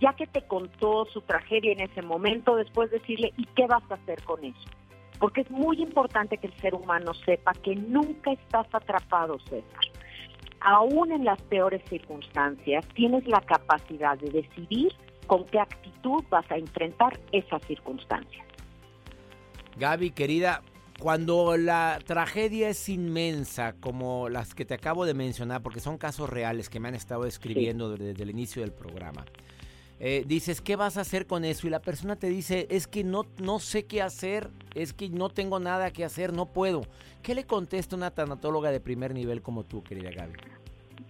Ya 0.00 0.12
que 0.14 0.26
te 0.26 0.42
contó 0.42 1.06
su 1.06 1.20
tragedia 1.22 1.72
en 1.72 1.80
ese 1.80 2.02
momento, 2.02 2.56
después 2.56 2.90
decirle, 2.90 3.32
¿y 3.36 3.46
qué 3.46 3.66
vas 3.66 3.82
a 3.90 3.94
hacer 3.94 4.22
con 4.24 4.44
eso? 4.44 4.68
Porque 5.18 5.42
es 5.42 5.50
muy 5.50 5.80
importante 5.80 6.38
que 6.38 6.48
el 6.48 6.60
ser 6.60 6.74
humano 6.74 7.14
sepa 7.14 7.52
que 7.52 7.74
nunca 7.76 8.32
estás 8.32 8.66
atrapado, 8.72 9.38
César. 9.48 9.84
Aún 10.60 11.12
en 11.12 11.24
las 11.24 11.40
peores 11.42 11.82
circunstancias, 11.88 12.86
tienes 12.94 13.26
la 13.26 13.40
capacidad 13.42 14.18
de 14.18 14.30
decidir 14.30 14.92
con 15.26 15.44
qué 15.46 15.60
actitud 15.60 16.24
vas 16.30 16.50
a 16.50 16.56
enfrentar 16.56 17.18
esas 17.32 17.62
circunstancias. 17.66 18.46
Gaby, 19.76 20.10
querida, 20.10 20.62
cuando 21.00 21.56
la 21.56 21.98
tragedia 22.04 22.68
es 22.68 22.88
inmensa, 22.88 23.74
como 23.80 24.28
las 24.28 24.54
que 24.54 24.64
te 24.64 24.74
acabo 24.74 25.04
de 25.04 25.14
mencionar, 25.14 25.62
porque 25.62 25.80
son 25.80 25.98
casos 25.98 26.30
reales 26.30 26.70
que 26.70 26.80
me 26.80 26.88
han 26.88 26.94
estado 26.94 27.26
escribiendo 27.26 27.90
desde 27.96 28.22
el 28.22 28.30
inicio 28.30 28.62
del 28.62 28.72
programa, 28.72 29.24
eh, 30.00 30.24
dices, 30.26 30.60
¿qué 30.60 30.76
vas 30.76 30.96
a 30.96 31.02
hacer 31.02 31.26
con 31.26 31.44
eso? 31.44 31.66
Y 31.66 31.70
la 31.70 31.80
persona 31.80 32.16
te 32.16 32.28
dice, 32.28 32.66
es 32.70 32.86
que 32.86 33.04
no, 33.04 33.26
no 33.38 33.58
sé 33.58 33.84
qué 33.86 34.02
hacer, 34.02 34.50
es 34.74 34.92
que 34.92 35.08
no 35.08 35.28
tengo 35.28 35.60
nada 35.60 35.92
que 35.92 36.04
hacer, 36.04 36.32
no 36.32 36.46
puedo. 36.46 36.82
¿Qué 37.22 37.34
le 37.34 37.44
contesta 37.44 37.96
una 37.96 38.10
tanatóloga 38.10 38.70
de 38.70 38.80
primer 38.80 39.14
nivel 39.14 39.40
como 39.40 39.64
tú, 39.64 39.82
querida 39.82 40.10
Gaby? 40.10 40.34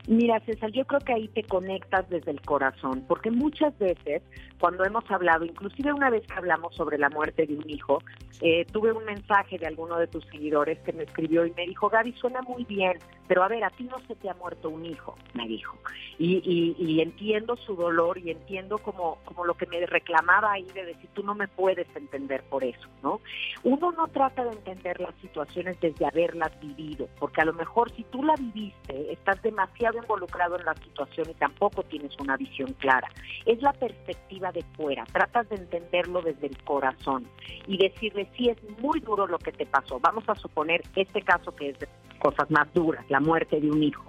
Mira, 0.06 0.38
César, 0.40 0.70
yo 0.70 0.84
creo 0.84 1.00
que 1.00 1.14
ahí 1.14 1.28
te 1.28 1.44
conectas 1.44 2.08
desde 2.10 2.30
el 2.30 2.42
corazón, 2.42 3.04
porque 3.08 3.30
muchas 3.30 3.76
veces 3.78 4.22
cuando 4.60 4.84
hemos 4.84 5.10
hablado, 5.10 5.44
inclusive 5.44 5.92
una 5.92 6.10
vez 6.10 6.26
que 6.26 6.34
hablamos 6.34 6.74
sobre 6.74 6.98
la 6.98 7.08
muerte 7.08 7.46
de 7.46 7.54
un 7.56 7.68
hijo, 7.68 8.02
eh, 8.40 8.66
tuve 8.72 8.92
un 8.92 9.04
mensaje 9.04 9.58
de 9.58 9.66
alguno 9.66 9.98
de 9.98 10.06
tus 10.06 10.24
seguidores 10.26 10.78
que 10.80 10.92
me 10.92 11.04
escribió 11.04 11.46
y 11.46 11.52
me 11.52 11.66
dijo, 11.66 11.88
Gaby, 11.88 12.12
suena 12.12 12.42
muy 12.42 12.64
bien, 12.64 12.98
pero 13.26 13.42
a 13.42 13.48
ver, 13.48 13.64
a 13.64 13.70
ti 13.70 13.84
no 13.84 13.98
se 14.06 14.14
te 14.16 14.28
ha 14.28 14.34
muerto 14.34 14.68
un 14.68 14.84
hijo, 14.84 15.16
me 15.32 15.46
dijo. 15.48 15.76
Y, 16.18 16.74
y, 16.78 17.00
entiendo 17.00 17.56
su 17.56 17.74
dolor 17.74 18.18
y 18.18 18.30
entiendo 18.30 18.78
como, 18.78 19.18
como 19.24 19.44
lo 19.44 19.54
que 19.54 19.66
me 19.66 19.84
reclamaba 19.86 20.52
ahí 20.52 20.66
de 20.74 20.84
decir, 20.84 21.10
tú 21.12 21.22
no 21.22 21.34
me 21.34 21.48
puedes 21.48 21.88
entender 21.96 22.42
por 22.44 22.62
eso, 22.62 22.88
¿no? 23.02 23.20
Uno 23.64 23.92
no 23.92 24.06
trata 24.08 24.44
de 24.44 24.52
entender 24.52 25.00
las 25.00 25.14
situaciones 25.16 25.78
desde 25.80 26.06
haberlas 26.06 26.58
vivido, 26.60 27.08
porque 27.18 27.40
a 27.40 27.44
lo 27.44 27.52
mejor 27.52 27.90
si 27.92 28.04
tú 28.04 28.22
la 28.22 28.34
viviste, 28.36 29.12
estás 29.12 29.42
demasiado 29.42 29.93
involucrado 29.98 30.58
en 30.58 30.64
la 30.64 30.74
situación 30.74 31.30
y 31.30 31.34
tampoco 31.34 31.82
tienes 31.82 32.12
una 32.18 32.36
visión 32.36 32.72
clara. 32.74 33.08
Es 33.46 33.60
la 33.62 33.72
perspectiva 33.72 34.52
de 34.52 34.62
fuera, 34.76 35.04
tratas 35.12 35.48
de 35.48 35.56
entenderlo 35.56 36.22
desde 36.22 36.46
el 36.46 36.62
corazón 36.64 37.26
y 37.66 37.78
decirle, 37.78 38.28
sí, 38.36 38.48
es 38.48 38.58
muy 38.80 39.00
duro 39.00 39.26
lo 39.26 39.38
que 39.38 39.52
te 39.52 39.66
pasó. 39.66 39.98
Vamos 40.00 40.24
a 40.28 40.34
suponer 40.34 40.82
este 40.96 41.22
caso 41.22 41.54
que 41.54 41.70
es 41.70 41.78
de 41.78 41.88
cosas 42.18 42.50
más 42.50 42.72
duras, 42.72 43.04
la 43.08 43.20
muerte 43.20 43.60
de 43.60 43.70
un 43.70 43.82
hijo. 43.82 44.04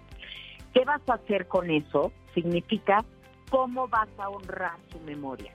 ¿Qué 0.74 0.84
vas 0.86 1.02
a 1.08 1.14
hacer 1.14 1.48
con 1.48 1.70
eso? 1.70 2.12
Significa 2.34 3.04
cómo 3.50 3.88
vas 3.88 4.10
a 4.18 4.30
honrar 4.30 4.78
su 4.92 5.00
memoria. 5.00 5.54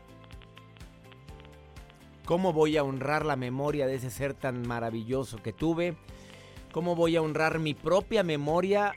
¿Cómo 2.25 2.53
voy 2.53 2.77
a 2.77 2.85
honrar 2.85 3.27
la 3.27 3.37
memoria 3.37 3.87
de 3.87 3.97
ese 3.97 4.11
ser 4.11 4.35
tan 4.35 4.67
maravilloso 4.67 5.43
que 5.43 5.53
tuve? 5.53 5.97
¿Cómo 6.73 6.95
voy 6.95 7.17
a 7.17 7.23
honrar 7.23 7.59
mi 7.59 7.75
propia 7.75 8.23
memoria 8.23 8.95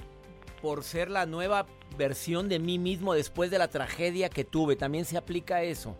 por 0.64 0.84
ser 0.84 1.12
la 1.12 1.26
nueva 1.26 1.66
versión 1.98 2.48
de 2.48 2.58
mí 2.58 2.80
mismo 2.80 3.14
después 3.14 3.52
de 3.52 3.60
la 3.60 3.68
tragedia 3.68 4.30
que 4.30 4.46
tuve. 4.46 4.78
También 4.78 5.04
se 5.04 5.18
aplica 5.18 5.62
eso. 5.62 5.98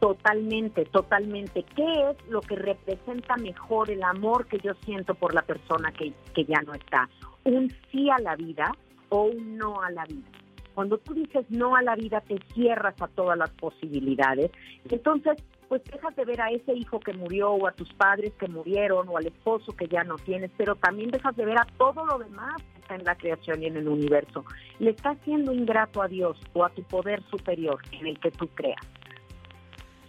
Totalmente, 0.00 0.84
totalmente. 0.86 1.64
¿Qué 1.76 2.10
es 2.10 2.16
lo 2.28 2.40
que 2.40 2.56
representa 2.56 3.36
mejor 3.36 3.92
el 3.92 4.02
amor 4.02 4.48
que 4.48 4.58
yo 4.58 4.72
siento 4.84 5.14
por 5.14 5.32
la 5.32 5.42
persona 5.42 5.92
que, 5.92 6.12
que 6.34 6.44
ya 6.44 6.60
no 6.62 6.74
está? 6.74 7.08
¿Un 7.44 7.72
sí 7.92 8.10
a 8.10 8.18
la 8.18 8.34
vida 8.34 8.72
o 9.10 9.26
un 9.26 9.58
no 9.58 9.80
a 9.80 9.92
la 9.92 10.04
vida? 10.06 10.28
Cuando 10.74 10.98
tú 10.98 11.14
dices 11.14 11.46
no 11.48 11.76
a 11.76 11.82
la 11.82 11.94
vida, 11.94 12.20
te 12.20 12.40
cierras 12.52 13.00
a 13.00 13.06
todas 13.06 13.38
las 13.38 13.50
posibilidades. 13.50 14.50
Entonces, 14.90 15.36
pues 15.68 15.82
dejas 15.84 16.14
de 16.16 16.24
ver 16.24 16.40
a 16.40 16.50
ese 16.50 16.74
hijo 16.74 17.00
que 17.00 17.12
murió 17.12 17.52
o 17.52 17.66
a 17.66 17.72
tus 17.72 17.92
padres 17.94 18.32
que 18.38 18.48
murieron 18.48 19.08
o 19.08 19.16
al 19.16 19.26
esposo 19.26 19.72
que 19.72 19.86
ya 19.88 20.04
no 20.04 20.16
tienes, 20.16 20.50
pero 20.56 20.76
también 20.76 21.10
dejas 21.10 21.36
de 21.36 21.44
ver 21.44 21.58
a 21.58 21.66
todo 21.78 22.04
lo 22.04 22.18
demás 22.18 22.54
que 22.62 22.80
está 22.80 22.94
en 22.94 23.04
la 23.04 23.16
creación 23.16 23.62
y 23.62 23.66
en 23.66 23.76
el 23.76 23.88
universo. 23.88 24.44
Le 24.78 24.90
estás 24.90 25.16
siendo 25.24 25.52
ingrato 25.52 26.02
a 26.02 26.08
Dios 26.08 26.38
o 26.52 26.64
a 26.64 26.70
tu 26.70 26.82
poder 26.82 27.22
superior 27.30 27.80
en 27.92 28.06
el 28.06 28.18
que 28.20 28.30
tú 28.30 28.48
creas. 28.48 28.80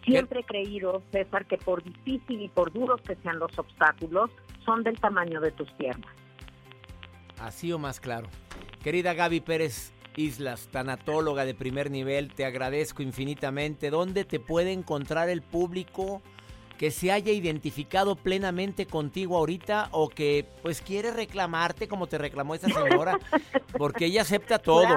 Siempre 0.04 0.41
he 0.41 0.44
creído, 0.44 1.02
César, 1.12 1.46
que 1.48 1.58
por 1.58 1.84
difícil 1.84 2.41
y 2.41 2.50
por 2.50 2.72
duros 2.72 3.02
que 3.02 3.15
sean 3.15 3.39
los 3.39 3.58
obstáculos, 3.58 4.30
son 4.63 4.84
del 4.84 5.00
tamaño 5.00 5.41
de 5.41 5.52
tus 5.52 5.72
piernas. 5.72 6.13
Así 7.39 7.72
o 7.72 7.80
más 7.80 8.00
claro. 8.00 8.28
Querida 8.84 9.15
Gaby 9.15 9.41
Pérez, 9.41 9.94
Islas, 10.17 10.67
tanatóloga 10.71 11.45
de 11.45 11.54
primer 11.54 11.91
nivel, 11.91 12.34
te 12.34 12.45
agradezco 12.45 13.04
infinitamente. 13.04 13.89
¿Dónde 13.89 14.25
te 14.25 14.39
puede 14.39 14.71
encontrar 14.71 15.30
el 15.30 15.41
público 15.41 16.21
que 16.78 16.91
se 16.91 17.12
haya 17.12 17.32
identificado 17.32 18.15
plenamente 18.15 18.86
contigo 18.86 19.38
ahorita 19.38 19.89
o 19.91 20.10
que 20.10 20.45
pues 20.62 20.82
quiere 20.82 21.12
reclamarte 21.12 21.88
como 21.88 22.08
te 22.08 22.17
reclamó 22.17 22.56
esa 22.56 22.67
señora? 22.67 23.17
Porque 23.78 24.06
ella 24.06 24.21
acepta 24.21 24.60
todo. 24.60 24.88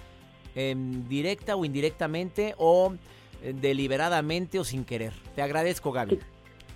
directa 0.55 1.55
o 1.55 1.65
indirectamente, 1.65 2.55
o 2.57 2.95
eh, 3.43 3.53
deliberadamente 3.55 4.59
o 4.59 4.63
sin 4.63 4.85
querer. 4.85 5.13
Te 5.35 5.41
agradezco, 5.41 5.91
Gaby. 5.91 6.19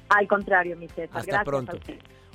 Al 0.09 0.27
contrario, 0.27 0.75
mi 0.77 0.87
César. 0.87 1.09
Hasta 1.13 1.43
Gracias 1.43 1.45
pronto. 1.45 1.79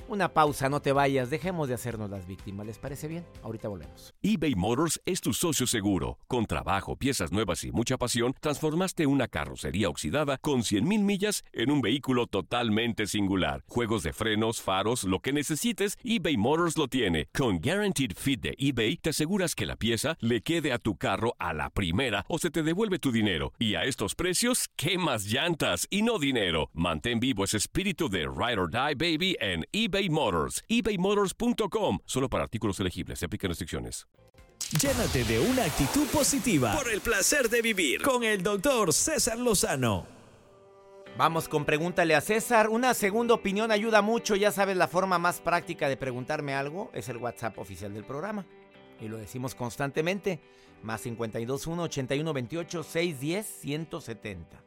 Una 0.09 0.33
pausa, 0.33 0.69
no 0.69 0.79
te 0.79 0.93
vayas, 0.93 1.29
dejemos 1.29 1.67
de 1.67 1.73
hacernos 1.73 2.09
las 2.09 2.25
víctimas. 2.25 2.65
¿Les 2.65 2.77
parece 2.77 3.09
bien? 3.09 3.25
Ahorita 3.43 3.67
volvemos. 3.67 4.13
eBay 4.21 4.55
Motors 4.55 5.01
es 5.05 5.19
tu 5.19 5.33
socio 5.33 5.67
seguro. 5.67 6.17
Con 6.27 6.45
trabajo, 6.45 6.95
piezas 6.95 7.33
nuevas 7.33 7.65
y 7.65 7.73
mucha 7.73 7.97
pasión, 7.97 8.33
transformaste 8.39 9.05
una 9.05 9.27
carrocería 9.27 9.89
oxidada 9.89 10.37
con 10.37 10.61
100.000 10.61 11.01
millas 11.03 11.43
en 11.51 11.71
un 11.71 11.81
vehículo 11.81 12.25
totalmente 12.25 13.05
singular. 13.05 13.65
Juegos 13.67 14.03
de 14.03 14.13
frenos, 14.13 14.61
faros, 14.61 15.03
lo 15.03 15.19
que 15.19 15.33
necesites, 15.33 15.97
eBay 16.05 16.37
Motors 16.37 16.77
lo 16.77 16.87
tiene. 16.87 17.27
Con 17.33 17.59
Guaranteed 17.59 18.13
Fit 18.15 18.39
de 18.39 18.53
eBay, 18.57 18.95
te 18.97 19.09
aseguras 19.09 19.55
que 19.55 19.65
la 19.65 19.75
pieza 19.75 20.15
le 20.21 20.41
quede 20.41 20.71
a 20.71 20.77
tu 20.77 20.95
carro 20.95 21.35
a 21.37 21.51
la 21.53 21.69
primera 21.69 22.23
o 22.29 22.37
se 22.37 22.49
te 22.49 22.63
devuelve 22.63 22.97
tu 22.97 23.11
dinero. 23.11 23.51
Y 23.59 23.75
a 23.75 23.83
estos 23.83 24.15
precios, 24.15 24.69
¿qué 24.77 24.97
más 24.97 25.25
llantas 25.25 25.85
y 25.89 26.01
no 26.01 26.17
dinero? 26.17 26.69
Mantén 26.73 27.19
vivo 27.19 27.43
ese 27.43 27.57
espíritu 27.57 28.07
de 28.07 28.21
Ride 28.21 28.57
or 28.57 28.71
Die 28.71 28.95
Baby 28.95 29.35
en 29.41 29.65
eBay 29.73 29.96
Motors. 30.09 30.63
ebaymotors.com. 30.67 31.99
Solo 32.05 32.29
para 32.29 32.43
artículos 32.43 32.79
elegibles. 32.79 33.19
Se 33.19 33.25
aplican 33.25 33.49
restricciones. 33.49 34.07
Llénate 34.81 35.23
de 35.23 35.39
una 35.39 35.63
actitud 35.63 36.05
positiva 36.07 36.75
por 36.75 36.91
el 36.91 36.99
placer 36.99 37.49
de 37.49 37.61
vivir 37.61 38.01
con 38.01 38.25
el 38.25 38.43
doctor 38.43 38.91
César 38.91 39.37
Lozano. 39.37 40.05
Vamos 41.17 41.47
con 41.47 41.63
pregúntale 41.63 42.15
a 42.15 42.21
César. 42.21 42.67
Una 42.69 42.93
segunda 42.93 43.33
opinión 43.33 43.71
ayuda 43.71 44.01
mucho. 44.01 44.35
Ya 44.35 44.51
sabes, 44.51 44.75
la 44.75 44.89
forma 44.89 45.17
más 45.19 45.39
práctica 45.39 45.87
de 45.87 45.95
preguntarme 45.95 46.53
algo 46.53 46.91
es 46.93 47.07
el 47.07 47.17
WhatsApp 47.17 47.57
oficial 47.57 47.93
del 47.93 48.03
programa. 48.03 48.45
Y 48.99 49.07
lo 49.07 49.17
decimos 49.17 49.55
constantemente. 49.55 50.41
Más 50.83 51.01
521 51.01 51.83
8128 51.83 52.83
610 52.83 53.45
170. 53.61 54.63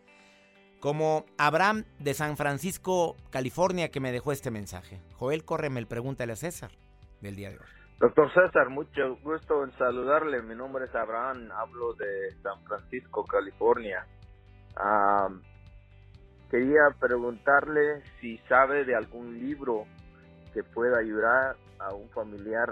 Como 0.81 1.27
Abraham 1.37 1.85
de 1.99 2.15
San 2.15 2.37
Francisco, 2.39 3.17
California, 3.31 3.91
que 3.91 4.01
me 4.01 4.13
dejó 4.13 4.33
este 4.33 4.51
mensaje. 4.51 5.01
Joel, 5.15 5.45
córreme 5.45 5.79
el 5.79 5.87
pregúntale 5.87 6.33
a 6.33 6.37
César 6.37 6.71
del 7.21 7.37
día 7.37 7.51
de 7.51 7.59
hoy. 7.59 7.67
Doctor 7.99 8.33
César, 8.33 8.71
mucho 8.71 9.17
gusto 9.23 9.63
en 9.63 9.73
saludarle. 9.73 10.41
Mi 10.41 10.55
nombre 10.55 10.87
es 10.87 10.95
Abraham, 10.95 11.51
hablo 11.53 11.93
de 11.93 12.31
San 12.43 12.65
Francisco, 12.65 13.27
California. 13.27 14.07
Ah, 14.75 15.29
quería 16.51 16.97
preguntarle 16.99 18.03
si 18.19 18.39
sabe 18.49 18.87
de 18.87 18.95
algún 18.95 19.39
libro 19.39 19.85
que 20.55 20.65
pueda 20.65 20.99
ayudar 20.99 21.57
a 21.79 21.93
un 21.93 22.09
familiar 22.09 22.69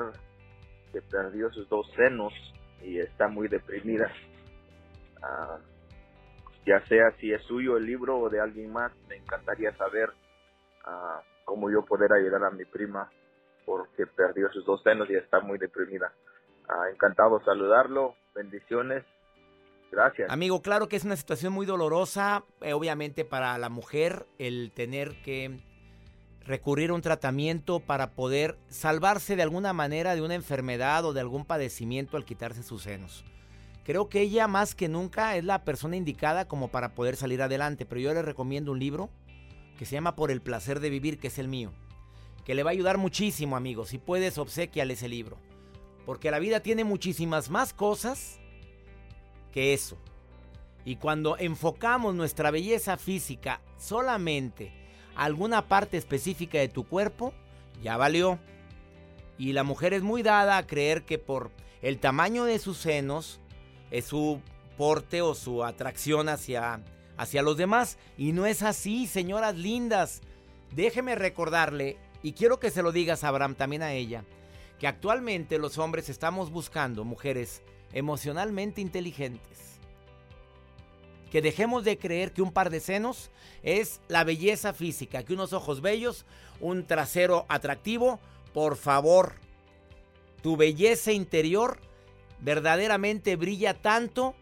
que 0.95 1.03
perdió 1.03 1.53
sus 1.53 1.69
dos 1.69 1.87
senos 1.95 2.33
y 2.83 2.99
está 2.99 3.29
muy 3.29 3.49
deprimida. 3.49 4.11
Ya 6.69 6.87
sea 6.87 7.11
si 7.19 7.33
es 7.33 7.43
suyo 7.45 7.79
el 7.79 7.87
libro 7.87 8.19
o 8.21 8.29
de 8.29 8.41
alguien 8.41 8.71
más, 8.71 8.93
me 9.09 9.17
encantaría 9.17 9.75
saber 9.77 10.11
ah, 10.85 11.23
cómo 11.45 11.71
yo 11.71 11.83
poder 11.85 12.13
ayudar 12.13 12.45
a 12.45 12.51
mi 12.51 12.67
prima 12.67 13.11
porque 13.65 14.07
perdió 14.07 14.51
sus 14.53 14.65
dos 14.67 14.83
senos 14.83 15.09
y 15.11 15.15
está 15.15 15.41
muy 15.41 15.59
deprimida. 15.59 16.13
Ah, 16.69 16.91
encantado 16.93 17.43
saludarlo, 17.45 18.15
bendiciones, 18.35 19.05
gracias. 19.91 20.31
Amigo, 20.31 20.61
claro 20.61 20.89
que 20.89 20.97
es 20.97 21.05
una 21.05 21.17
situación 21.17 21.55
muy 21.55 21.65
dolorosa, 21.65 22.45
eh, 22.61 22.75
obviamente 22.75 23.25
para 23.25 23.57
la 23.57 23.71
mujer, 23.71 24.27
el 24.39 24.71
tener 24.75 25.23
que 25.23 25.61
recurrir 26.45 26.91
a 26.91 26.95
un 26.95 27.03
tratamiento 27.03 27.81
para 27.81 28.11
poder 28.11 28.57
salvarse 28.69 29.37
de 29.37 29.43
alguna 29.43 29.73
manera 29.73 30.15
de 30.15 30.23
una 30.23 30.35
enfermedad 30.35 31.05
o 31.07 31.15
de 31.15 31.21
algún 31.21 31.47
padecimiento 31.47 32.19
al 32.19 32.27
quitarse 32.27 32.63
sus 32.63 32.83
senos. 32.83 33.25
Creo 33.89 34.11
que 34.11 34.21
ella 34.21 34.49
más 34.49 34.75
que 34.75 34.87
nunca 34.87 35.35
es 35.39 35.45
la 35.45 35.65
persona 35.65 35.97
indicada 35.97 36.47
como 36.47 36.69
para 36.69 36.95
poder 36.95 37.17
salir 37.17 37.41
adelante, 37.41 37.87
pero 37.87 38.03
yo 38.03 38.13
le 38.13 38.21
recomiendo 38.21 38.71
un 38.71 38.79
libro 38.79 39.09
que 39.79 39.87
se 39.87 39.95
llama 39.95 40.15
Por 40.15 40.31
el 40.31 40.43
placer 40.43 40.81
de 40.81 40.91
vivir, 40.91 41.19
que 41.19 41.29
es 41.29 41.39
el 41.39 41.49
mío, 41.49 41.73
que 42.45 42.55
le 42.55 42.65
va 42.65 42.69
a 42.69 42.73
ayudar 42.73 42.99
muchísimo, 42.99 43.57
amigo. 43.57 43.87
Si 43.87 43.97
puedes, 43.97 44.37
obsequiale 44.37 44.93
ese 44.93 45.09
libro, 45.09 45.39
porque 46.05 46.31
la 46.31 46.39
vida 46.39 46.61
tiene 46.61 46.85
muchísimas 46.85 47.49
más 47.49 47.73
cosas 47.73 48.39
que 49.53 49.73
eso. 49.73 49.97
Y 50.85 50.97
cuando 50.97 51.39
enfocamos 51.39 52.15
nuestra 52.15 52.51
belleza 52.51 52.99
física 52.99 53.63
solamente 53.79 54.71
a 55.17 55.25
alguna 55.25 55.67
parte 55.67 55.97
específica 55.97 56.59
de 56.59 56.69
tu 56.69 56.85
cuerpo, 56.85 57.33
ya 57.83 57.97
valió. 57.97 58.39
Y 59.39 59.55
la 59.55 59.65
mujer 59.65 59.95
es 59.95 60.03
muy 60.03 60.23
dada 60.23 60.59
a 60.59 60.67
creer 60.67 61.07
que 61.07 61.17
por 61.19 61.51
el 61.81 61.99
tamaño 61.99 62.45
de 62.45 62.59
sus 62.59 62.77
senos 62.77 63.41
es 63.91 64.07
su 64.07 64.41
porte 64.77 65.23
o 65.23 65.35
su 65.35 65.65
atracción 65.65 66.29
hacia, 66.29 66.81
hacia 67.17 67.43
los 67.43 67.57
demás. 67.57 67.99
Y 68.17 68.33
no 68.33 68.47
es 68.47 68.63
así, 68.63 69.07
señoras 69.07 69.57
lindas. 69.57 70.23
Déjeme 70.75 71.15
recordarle, 71.15 71.97
y 72.23 72.33
quiero 72.33 72.61
que 72.61 72.71
se 72.71 72.83
lo 72.83 72.93
digas, 72.93 73.25
Abraham, 73.25 73.55
también 73.55 73.83
a 73.83 73.93
ella, 73.93 74.25
que 74.79 74.87
actualmente 74.87 75.59
los 75.59 75.79
hombres 75.79 76.09
estamos 76.09 76.51
buscando 76.51 77.05
mujeres 77.05 77.63
emocionalmente 77.93 78.81
inteligentes. 78.81 79.59
Que 81.31 81.43
dejemos 81.43 81.85
de 81.85 81.99
creer 81.99 82.33
que 82.33 82.43
un 82.43 82.53
par 82.53 82.71
de 82.71 82.81
senos 82.81 83.31
es 83.63 84.01
la 84.09 84.25
belleza 84.25 84.73
física, 84.73 85.23
que 85.23 85.35
unos 85.35 85.53
ojos 85.53 85.81
bellos, 85.81 86.25
un 86.61 86.87
trasero 86.87 87.45
atractivo. 87.49 88.19
Por 88.55 88.77
favor, 88.77 89.35
tu 90.43 90.57
belleza 90.57 91.13
interior 91.13 91.79
verdaderamente 92.41 93.37
brilla 93.37 93.75
tanto 93.75 94.35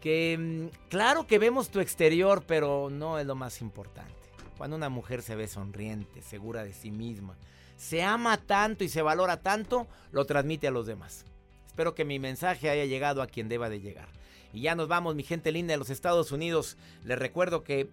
que 0.00 0.36
mm, 0.38 0.88
claro 0.88 1.26
que 1.26 1.38
vemos 1.38 1.70
tu 1.70 1.80
exterior, 1.80 2.44
pero 2.46 2.90
no 2.90 3.18
es 3.18 3.26
lo 3.26 3.34
más 3.34 3.60
importante. 3.60 4.14
Cuando 4.56 4.76
una 4.76 4.88
mujer 4.88 5.22
se 5.22 5.36
ve 5.36 5.48
sonriente, 5.48 6.22
segura 6.22 6.64
de 6.64 6.72
sí 6.72 6.90
misma, 6.90 7.36
se 7.76 8.02
ama 8.02 8.38
tanto 8.38 8.84
y 8.84 8.88
se 8.88 9.02
valora 9.02 9.42
tanto, 9.42 9.86
lo 10.12 10.24
transmite 10.24 10.68
a 10.68 10.70
los 10.70 10.86
demás. 10.86 11.26
Espero 11.66 11.94
que 11.94 12.04
mi 12.06 12.18
mensaje 12.18 12.70
haya 12.70 12.86
llegado 12.86 13.20
a 13.20 13.26
quien 13.26 13.48
deba 13.48 13.68
de 13.68 13.80
llegar. 13.80 14.08
Y 14.52 14.62
ya 14.62 14.74
nos 14.74 14.88
vamos, 14.88 15.14
mi 15.14 15.22
gente 15.22 15.52
linda 15.52 15.72
de 15.72 15.78
los 15.78 15.90
Estados 15.90 16.32
Unidos. 16.32 16.78
Les 17.04 17.18
recuerdo 17.18 17.62
que, 17.62 17.90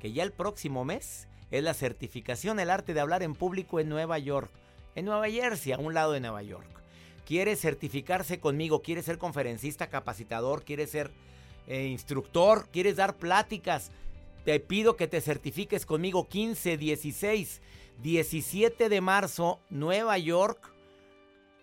que 0.00 0.12
ya 0.12 0.22
el 0.22 0.32
próximo 0.32 0.84
mes 0.86 1.28
es 1.50 1.62
la 1.62 1.74
certificación 1.74 2.60
El 2.60 2.70
arte 2.70 2.94
de 2.94 3.00
hablar 3.00 3.22
en 3.22 3.34
público 3.34 3.80
en 3.80 3.88
Nueva 3.90 4.18
York. 4.18 4.50
En 4.94 5.04
Nueva 5.04 5.28
Jersey, 5.28 5.72
a 5.72 5.78
un 5.78 5.92
lado 5.92 6.12
de 6.12 6.20
Nueva 6.20 6.42
York. 6.42 6.77
Quiere 7.28 7.56
certificarse 7.56 8.40
conmigo, 8.40 8.80
quiere 8.80 9.02
ser 9.02 9.18
conferencista, 9.18 9.90
capacitador, 9.90 10.64
quiere 10.64 10.86
ser 10.86 11.10
eh, 11.66 11.84
instructor, 11.84 12.70
quieres 12.72 12.96
dar 12.96 13.18
pláticas. 13.18 13.90
Te 14.46 14.58
pido 14.60 14.96
que 14.96 15.08
te 15.08 15.20
certifiques 15.20 15.84
conmigo 15.84 16.26
15, 16.26 16.78
16, 16.78 17.60
17 18.02 18.88
de 18.88 19.00
marzo, 19.02 19.60
Nueva 19.68 20.16
York. 20.16 20.72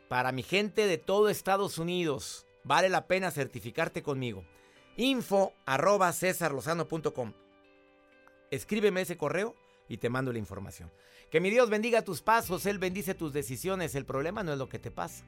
Para 0.08 0.32
mi 0.32 0.44
gente 0.44 0.86
de 0.86 1.00
todo 1.00 1.30
Estados 1.30 1.80
Unidos, 1.80 2.46
vale 2.64 2.88
la 2.88 3.08
pena 3.08 3.32
certificarte 3.32 4.04
conmigo. 4.04 4.46
Info 4.98 5.52
arroba 5.66 6.14
cesarlozano.com. 6.14 7.34
Escríbeme 8.52 9.02
ese 9.02 9.18
correo 9.18 9.56
y 9.90 9.98
te 9.98 10.12
mando 10.12 10.32
la 10.32 10.38
información. 10.38 10.92
Que 11.32 11.42
mi 11.42 11.50
Dios 11.50 11.72
bendiga 11.72 12.04
tus 12.04 12.22
pasos, 12.22 12.68
Él 12.68 12.78
bendice 12.78 13.16
tus 13.16 13.34
decisiones. 13.34 13.96
El 13.96 14.06
problema 14.06 14.44
no 14.44 14.54
es 14.54 14.60
lo 14.60 14.70
que 14.70 14.78
te 14.78 14.92
pasa. 14.92 15.26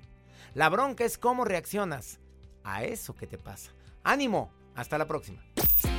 La 0.53 0.69
bronca 0.69 1.05
es 1.05 1.17
cómo 1.17 1.45
reaccionas 1.45 2.19
a 2.63 2.83
eso 2.83 3.15
que 3.15 3.27
te 3.27 3.37
pasa. 3.37 3.71
Ánimo, 4.03 4.51
hasta 4.75 4.97
la 4.97 5.07
próxima. 5.07 5.41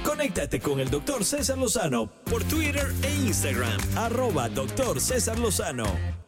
Conéctate 0.05 0.61
con 0.61 0.81
el 0.81 0.91
doctor 0.91 1.25
César 1.25 1.59
Lozano 1.59 2.07
por 2.25 2.45
Twitter 2.45 2.93
e 3.03 3.15
Instagram, 3.15 3.79
arroba 3.97 4.49
doctor 4.49 5.01
César 5.01 5.39
Lozano. 5.39 6.28